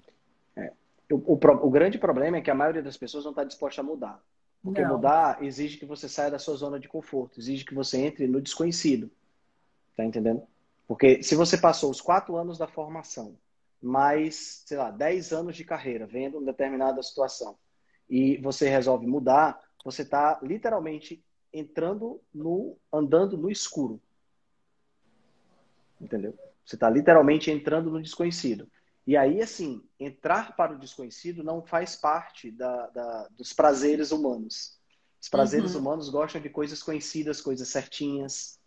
[1.12, 3.82] O, o pro- o grande problema é que a maioria das pessoas não está disposta
[3.82, 4.24] a mudar.
[4.62, 4.96] Porque Não.
[4.96, 8.40] mudar exige que você saia da sua zona de conforto, exige que você entre no
[8.40, 9.10] desconhecido.
[9.98, 10.44] Tá entendendo?
[10.88, 13.36] Porque se você passou os quatro anos da formação,
[13.82, 17.58] mais, sei lá, dez anos de carreira, vendo uma determinada situação,
[18.10, 21.24] e você resolve mudar, você está literalmente
[21.54, 22.78] entrando no.
[22.92, 24.02] andando no escuro.
[26.00, 26.38] Entendeu?
[26.66, 28.70] Você está literalmente entrando no desconhecido.
[29.08, 34.78] E aí, assim, entrar para o desconhecido não faz parte da, da- dos prazeres humanos.
[35.20, 35.82] Os prazeres Uhum.
[35.82, 38.60] humanos gostam de coisas conhecidas, coisas certinhas.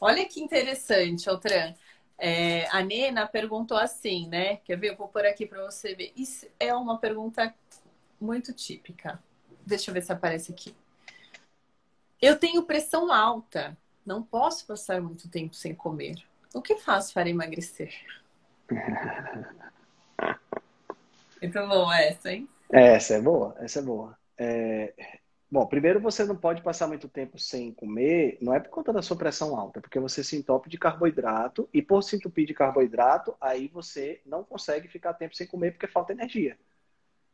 [0.00, 1.74] Olha que interessante, Altran.
[2.26, 4.56] É, a Nena perguntou assim, né?
[4.64, 4.92] Quer ver?
[4.92, 6.10] Eu vou pôr aqui para você ver.
[6.16, 7.54] Isso é uma pergunta
[8.18, 9.22] muito típica.
[9.66, 10.74] Deixa eu ver se aparece aqui.
[12.22, 13.76] Eu tenho pressão alta.
[14.06, 16.14] Não posso passar muito tempo sem comer.
[16.54, 17.92] O que faço para emagrecer?
[21.42, 22.48] Muito bom essa, hein?
[22.72, 24.18] Essa é boa, essa é boa.
[24.38, 25.20] É,
[25.50, 29.02] Bom, primeiro você não pode passar muito tempo sem comer, não é por conta da
[29.02, 32.54] sua pressão alta, é porque você se entope de carboidrato e por se entupir de
[32.54, 36.58] carboidrato, aí você não consegue ficar tempo sem comer porque falta energia.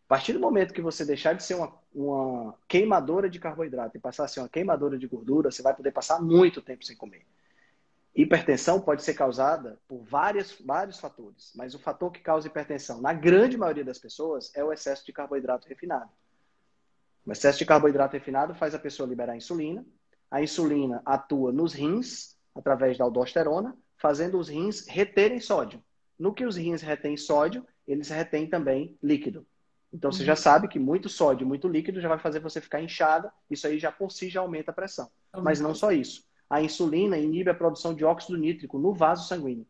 [0.07, 4.01] A partir do momento que você deixar de ser uma, uma queimadora de carboidrato e
[4.01, 7.25] passar a ser uma queimadora de gordura, você vai poder passar muito tempo sem comer.
[8.15, 13.13] Hipertensão pode ser causada por várias, vários fatores, mas o fator que causa hipertensão, na
[13.13, 16.11] grande maioria das pessoas, é o excesso de carboidrato refinado.
[17.25, 19.85] O excesso de carboidrato refinado faz a pessoa liberar insulina.
[20.31, 25.83] A insulina atua nos rins, através da aldosterona, fazendo os rins reterem sódio.
[26.19, 29.47] No que os rins retêm sódio, eles retêm também líquido.
[29.93, 33.33] Então você já sabe que muito sódio, muito líquido já vai fazer você ficar inchada.
[33.51, 35.11] Isso aí já por si já aumenta a pressão.
[35.43, 36.25] Mas não só isso.
[36.49, 39.67] A insulina inibe a produção de óxido nítrico no vaso sanguíneo.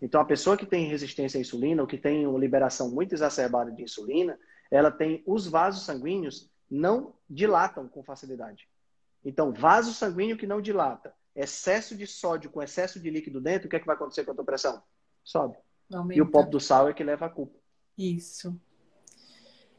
[0.00, 3.70] Então a pessoa que tem resistência à insulina, ou que tem uma liberação muito exacerbada
[3.70, 4.38] de insulina,
[4.74, 8.68] ela tem os vasos sanguíneos não dilatam com facilidade.
[9.24, 13.70] Então, vaso sanguíneo que não dilata, excesso de sódio com excesso de líquido dentro, o
[13.70, 14.82] que é que vai acontecer com a tua pressão?
[15.22, 15.56] Sobe.
[15.92, 16.18] Aumenta.
[16.18, 17.56] E o pó do sal é que leva a culpa.
[17.96, 18.60] Isso.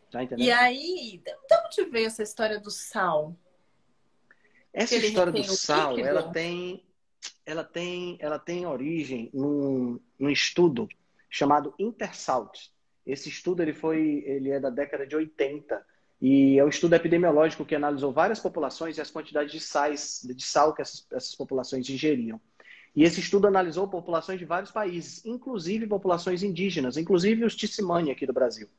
[0.10, 0.46] Tá entendendo?
[0.48, 3.36] E aí, de onde veio essa história do sal?
[4.72, 6.08] Essa ele história do sal, líquido?
[6.08, 6.86] ela tem,
[7.46, 10.88] ela tem, ela tem origem num, num estudo
[11.30, 12.70] chamado Intersalt.
[13.06, 15.86] Esse estudo ele foi, ele é da década de 80
[16.22, 20.44] e é um estudo epidemiológico que analisou várias populações e as quantidades de sais, de
[20.44, 22.40] sal que essas, essas populações ingeriam.
[22.96, 28.26] E esse estudo analisou populações de vários países, inclusive populações indígenas, inclusive os Tissimani aqui
[28.26, 28.70] do Brasil.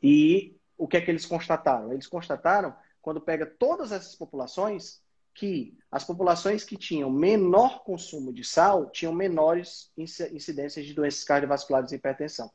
[0.00, 1.92] E o que é que eles constataram?
[1.92, 5.02] Eles constataram, quando pega todas essas populações,
[5.34, 11.92] que as populações que tinham menor consumo de sal tinham menores incidências de doenças cardiovasculares
[11.92, 12.50] e hipertensão.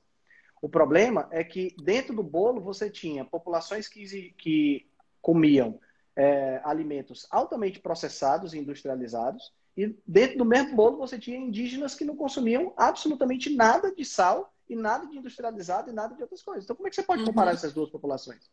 [0.62, 4.88] O problema é que dentro do bolo você tinha populações que, que
[5.22, 5.80] comiam
[6.16, 12.06] é, alimentos altamente processados e industrializados, e dentro do mesmo bolo você tinha indígenas que
[12.06, 16.64] não consumiam absolutamente nada de sal e nada de industrializado e nada de outras coisas.
[16.64, 17.58] Então, como é que você pode comparar uhum.
[17.58, 18.50] essas duas populações?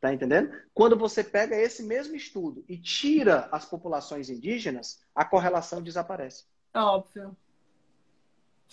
[0.00, 0.52] Tá entendendo?
[0.74, 6.44] Quando você pega esse mesmo estudo e tira as populações indígenas, a correlação desaparece.
[6.74, 7.36] Óbvio.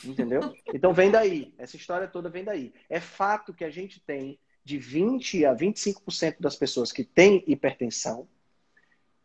[0.04, 0.54] Entendeu?
[0.74, 1.54] Então vem daí.
[1.58, 2.74] Essa história toda vem daí.
[2.90, 8.28] É fato que a gente tem de 20 a 25% das pessoas que têm hipertensão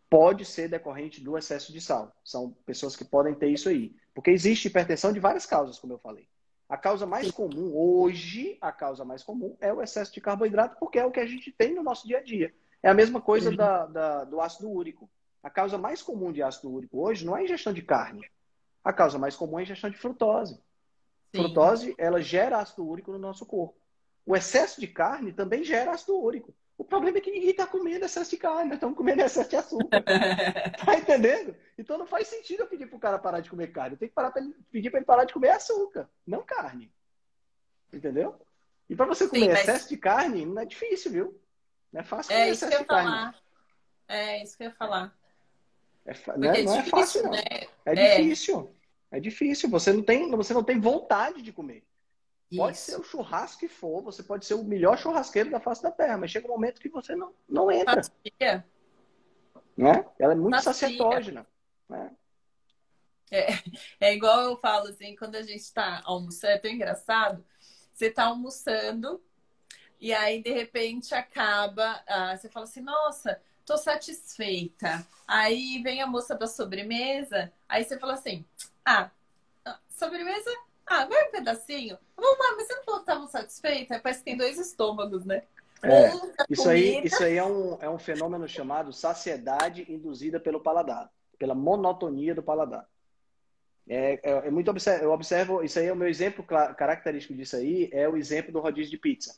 [0.09, 2.14] pode ser decorrente do excesso de sal.
[2.25, 3.95] São pessoas que podem ter isso aí.
[4.14, 6.29] Porque existe hipertensão de várias causas, como eu falei.
[6.68, 10.99] A causa mais comum hoje, a causa mais comum é o excesso de carboidrato, porque
[10.99, 12.55] é o que a gente tem no nosso dia a dia.
[12.83, 15.11] É a mesma coisa da, da, do ácido úrico.
[15.43, 18.25] A causa mais comum de ácido úrico hoje não é a ingestão de carne.
[18.83, 20.61] A causa mais comum é a ingestão de frutose.
[21.35, 21.43] Sim.
[21.43, 23.76] Frutose, ela gera ácido úrico no nosso corpo.
[24.24, 26.55] O excesso de carne também gera ácido úrico.
[26.78, 29.57] O problema é que ninguém está comendo excesso de carne, nós estamos comendo excesso de
[29.57, 30.03] açúcar.
[30.85, 31.57] tá entendendo?
[31.76, 33.95] Então não faz sentido eu pedir para o cara parar de comer carne.
[33.95, 36.93] Eu tenho que parar ele, pedir para ele parar de comer açúcar, não carne.
[37.93, 38.41] Entendeu?
[38.89, 39.61] E para você comer Sim, mas...
[39.61, 41.41] excesso de carne, não é difícil, viu?
[41.93, 43.11] Não é fácil é comer é excesso de carne.
[43.11, 43.43] Falar.
[44.09, 45.16] É isso que eu ia falar.
[46.07, 47.30] É, não, é, é, não é fácil, não.
[47.30, 47.43] Né?
[47.87, 48.74] É, é difícil.
[49.15, 49.71] É difícil.
[49.71, 51.85] Você não tem, você não tem vontade de comer.
[52.57, 55.91] Pode ser o churrasco que for, você pode ser o melhor churrasqueiro da face da
[55.91, 58.03] terra, mas chega um momento que você não, não entra.
[58.03, 58.65] Sacia.
[59.77, 60.07] Né?
[60.19, 61.47] Ela é muito saciatógena.
[61.89, 62.12] Né?
[63.31, 63.47] É,
[64.01, 67.45] é igual eu falo assim, quando a gente está almoçando, é tão engraçado.
[67.93, 69.23] Você está almoçando
[70.01, 75.07] e aí de repente acaba, ah, você fala assim, nossa, tô satisfeita.
[75.27, 78.45] Aí vem a moça da sobremesa, aí você fala assim,
[78.85, 79.11] ah,
[79.89, 80.51] sobremesa
[80.87, 81.99] ah, vai um pedacinho.
[82.17, 83.99] Vamos lá, mas você não falou que estavam satisfeitos?
[84.03, 85.43] Parece que tem dois estômagos, né?
[85.83, 86.11] É,
[86.49, 91.55] isso aí, isso aí é, um, é um fenômeno chamado saciedade induzida pelo paladar, pela
[91.55, 92.89] monotonia do paladar.
[93.87, 97.91] É, é, é muito eu observo, isso aí é o meu exemplo característico disso aí,
[97.93, 99.37] é o exemplo do rodízio de pizza.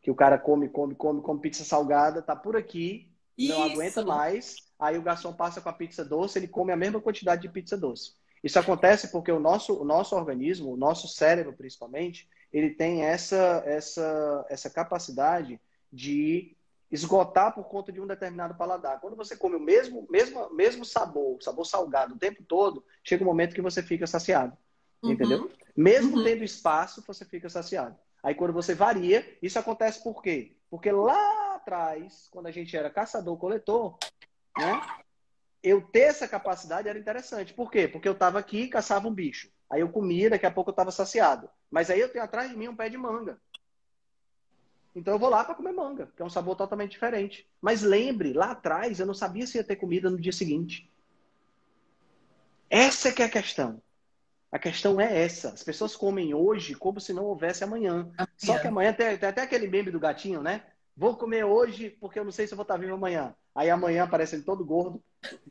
[0.00, 3.07] Que o cara come, come, come, come pizza salgada, tá por aqui,
[3.38, 3.52] isso.
[3.52, 7.00] não aguenta mais, aí o garçom passa com a pizza doce, ele come a mesma
[7.00, 8.12] quantidade de pizza doce.
[8.42, 13.62] Isso acontece porque o nosso, o nosso organismo, o nosso cérebro principalmente, ele tem essa,
[13.66, 15.60] essa, essa capacidade
[15.92, 16.56] de
[16.90, 19.00] esgotar por conta de um determinado paladar.
[19.00, 23.26] Quando você come o mesmo, mesmo, mesmo sabor, sabor salgado o tempo todo, chega um
[23.26, 24.56] momento que você fica saciado.
[25.02, 25.12] Uhum.
[25.12, 25.50] Entendeu?
[25.76, 26.24] Mesmo uhum.
[26.24, 27.96] tendo espaço, você fica saciado.
[28.22, 30.56] Aí quando você varia, isso acontece por quê?
[30.70, 31.37] Porque lá
[31.68, 33.98] atrás, quando a gente era caçador-coletor,
[34.56, 34.80] né?
[35.62, 37.52] eu ter essa capacidade era interessante.
[37.52, 37.86] Por quê?
[37.86, 39.50] Porque eu estava aqui e caçava um bicho.
[39.70, 41.48] Aí eu comia, daqui a pouco eu estava saciado.
[41.70, 43.38] Mas aí eu tenho atrás de mim um pé de manga.
[44.96, 47.46] Então eu vou lá para comer manga, que é um sabor totalmente diferente.
[47.60, 50.90] Mas lembre, lá atrás eu não sabia se ia ter comida no dia seguinte.
[52.70, 53.82] Essa é que é a questão.
[54.50, 55.50] A questão é essa.
[55.50, 58.10] As pessoas comem hoje como se não houvesse amanhã.
[58.36, 60.64] Só que amanhã tem, tem até aquele meme do gatinho, né?
[60.98, 63.32] Vou comer hoje porque eu não sei se eu vou estar vivo amanhã.
[63.54, 65.00] Aí amanhã aparece ele todo gordo,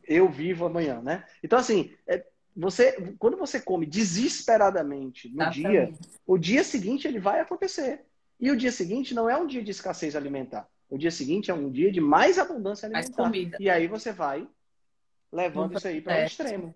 [0.04, 1.26] eu vivo amanhã, né?
[1.42, 5.94] Então, assim, é, você, quando você come desesperadamente no dia,
[6.26, 8.04] o dia seguinte ele vai acontecer.
[8.38, 10.68] E o dia seguinte não é um dia de escassez alimentar.
[10.90, 13.08] O dia seguinte é um dia de mais abundância alimentar.
[13.08, 13.58] Mais comida.
[13.58, 14.46] E aí você vai
[15.32, 16.76] levando isso aí para o um extremo.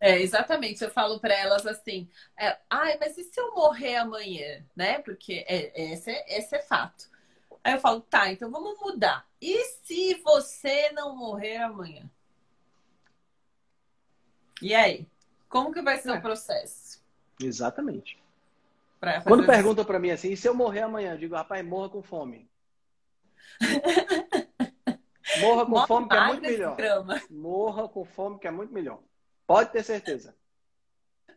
[0.00, 0.82] É, exatamente.
[0.82, 4.64] Eu falo para elas assim: é, ai, mas e se eu morrer amanhã?
[4.74, 4.98] Né?
[5.00, 7.12] Porque é, esse, é, esse é fato.
[7.64, 9.26] Aí eu falo, tá, então vamos mudar.
[9.40, 12.10] E se você não morrer amanhã?
[14.60, 15.08] E aí?
[15.48, 16.18] Como que vai ser é.
[16.18, 17.02] o processo?
[17.42, 18.22] Exatamente.
[19.24, 21.12] Quando perguntam para mim assim, e se eu morrer amanhã?
[21.12, 22.50] Eu digo, rapaz, morra com fome.
[25.40, 26.76] morra com Morre fome que é muito melhor.
[26.76, 27.22] Grama.
[27.30, 29.00] Morra com fome que é muito melhor.
[29.46, 30.34] Pode ter certeza.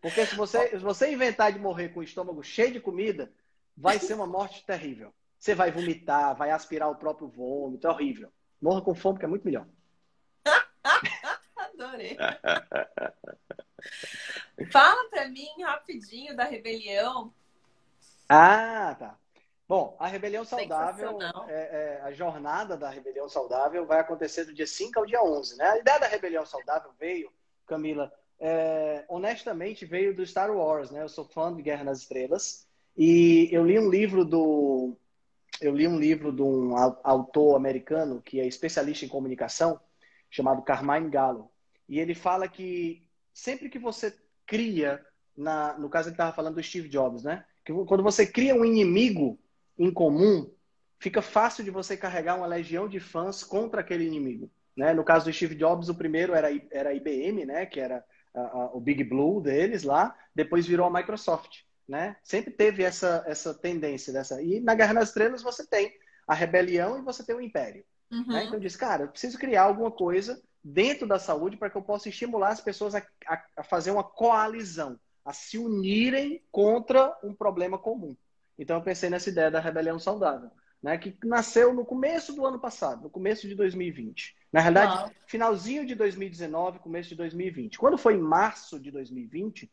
[0.01, 3.31] Porque se você, se você inventar de morrer com o estômago cheio de comida,
[3.75, 5.13] vai ser uma morte terrível.
[5.37, 8.31] Você vai vomitar, vai aspirar o próprio vômito, é horrível.
[8.61, 9.67] Morra com fome, que é muito melhor.
[11.55, 12.17] Adorei.
[14.71, 17.31] Fala pra mim rapidinho da rebelião.
[18.27, 19.17] Ah, tá.
[19.67, 24.65] Bom, a rebelião saudável, é, é, a jornada da rebelião saudável vai acontecer do dia
[24.65, 25.65] 5 ao dia 11, né?
[25.65, 27.29] A ideia da rebelião saudável veio,
[27.65, 31.03] Camila, é, honestamente veio do Star Wars, né?
[31.03, 32.65] Eu sou fã de Guerra nas Estrelas
[32.95, 34.95] e eu li um livro do
[35.61, 39.79] eu li um livro de um autor americano que é especialista em comunicação,
[40.29, 41.49] chamado Carmine Gallo.
[41.87, 45.03] E ele fala que sempre que você cria,
[45.35, 47.45] na, no caso ele estava falando do Steve Jobs, né?
[47.85, 49.37] Quando você cria um inimigo
[49.77, 50.49] em comum,
[50.99, 54.49] fica fácil de você carregar uma legião de fãs contra aquele inimigo.
[54.75, 54.93] Né?
[54.93, 57.65] No caso do Steve Jobs, o primeiro era, era a IBM, né?
[57.65, 58.03] que era
[58.33, 61.63] a, a, o Big Blue deles lá, depois virou a Microsoft.
[61.87, 62.17] Né?
[62.23, 64.41] Sempre teve essa, essa tendência dessa.
[64.41, 65.93] E na Guerra nas Estrelas você tem
[66.27, 67.83] a rebelião e você tem o império.
[68.11, 68.27] Uhum.
[68.27, 68.45] Né?
[68.45, 72.09] Então disse, cara, eu preciso criar alguma coisa dentro da saúde para que eu possa
[72.09, 77.77] estimular as pessoas a, a, a fazer uma coalizão, a se unirem contra um problema
[77.77, 78.15] comum.
[78.59, 80.49] Então eu pensei nessa ideia da rebelião saudável,
[80.81, 84.35] né, que nasceu no começo do ano passado, no começo de 2020.
[84.51, 87.77] Na realidade, finalzinho de 2019, começo de 2020.
[87.77, 89.71] Quando foi em março de 2020,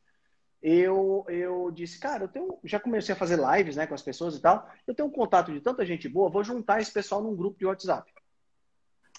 [0.67, 4.35] eu, eu disse, cara, eu tenho, já comecei a fazer lives né, com as pessoas
[4.35, 4.67] e tal.
[4.87, 7.67] Eu tenho um contato de tanta gente boa, vou juntar esse pessoal num grupo de
[7.67, 8.11] WhatsApp.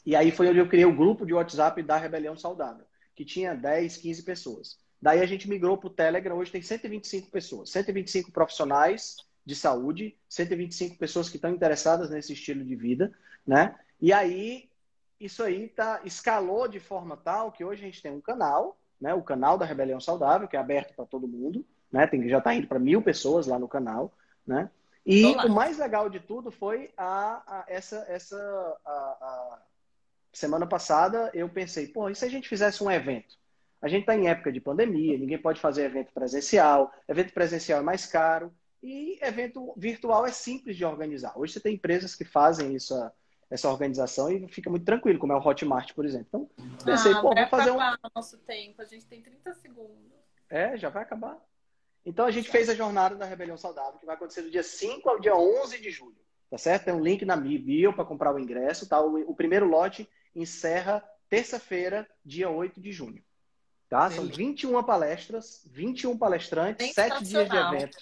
[0.03, 2.83] E aí foi onde eu criei o grupo de WhatsApp da Rebelião Saudável,
[3.15, 4.79] que tinha 10, 15 pessoas.
[4.99, 10.17] Daí a gente migrou para o Telegram, hoje tem 125 pessoas, 125 profissionais de saúde,
[10.27, 13.15] 125 pessoas que estão interessadas nesse estilo de vida,
[13.45, 13.75] né?
[14.01, 14.67] E aí
[15.19, 19.13] isso aí tá escalou de forma tal que hoje a gente tem um canal, né?
[19.13, 22.07] O canal da Rebelião Saudável que é aberto para todo mundo, né?
[22.07, 24.13] Tem já está indo para mil pessoas lá no canal,
[24.45, 24.69] né?
[25.05, 28.37] E o mais legal de tudo foi a, a essa essa
[28.83, 29.59] a, a
[30.33, 33.37] semana passada eu pensei, pô, e se a gente fizesse um evento?
[33.81, 37.83] A gente está em época de pandemia, ninguém pode fazer evento presencial, evento presencial é
[37.83, 41.37] mais caro e evento virtual é simples de organizar.
[41.37, 42.93] Hoje você tem empresas que fazem isso,
[43.49, 46.49] essa organização e fica muito tranquilo, como é o Hotmart, por exemplo.
[46.57, 47.77] Então, pensei, ah, pô, vamos fazer um.
[48.15, 50.13] nosso tempo, a gente tem 30 segundos.
[50.49, 51.39] É, já vai acabar.
[52.05, 55.09] Então a gente fez a jornada da Rebelião Saudável, que vai acontecer do dia 5
[55.09, 56.17] ao dia 11 de julho.
[56.49, 56.85] Tá certo?
[56.85, 59.01] Tem um link na bio para comprar o ingresso, tá?
[59.01, 63.23] O, o primeiro lote encerra terça-feira, dia 8 de junho.
[63.89, 64.09] Tá?
[64.11, 67.97] São 21 palestras, 21 palestrantes, 7 dias de evento.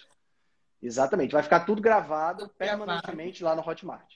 [0.82, 1.32] Exatamente.
[1.32, 3.60] Vai ficar tudo gravado tudo permanentemente gravado.
[3.60, 4.16] lá no Hotmart.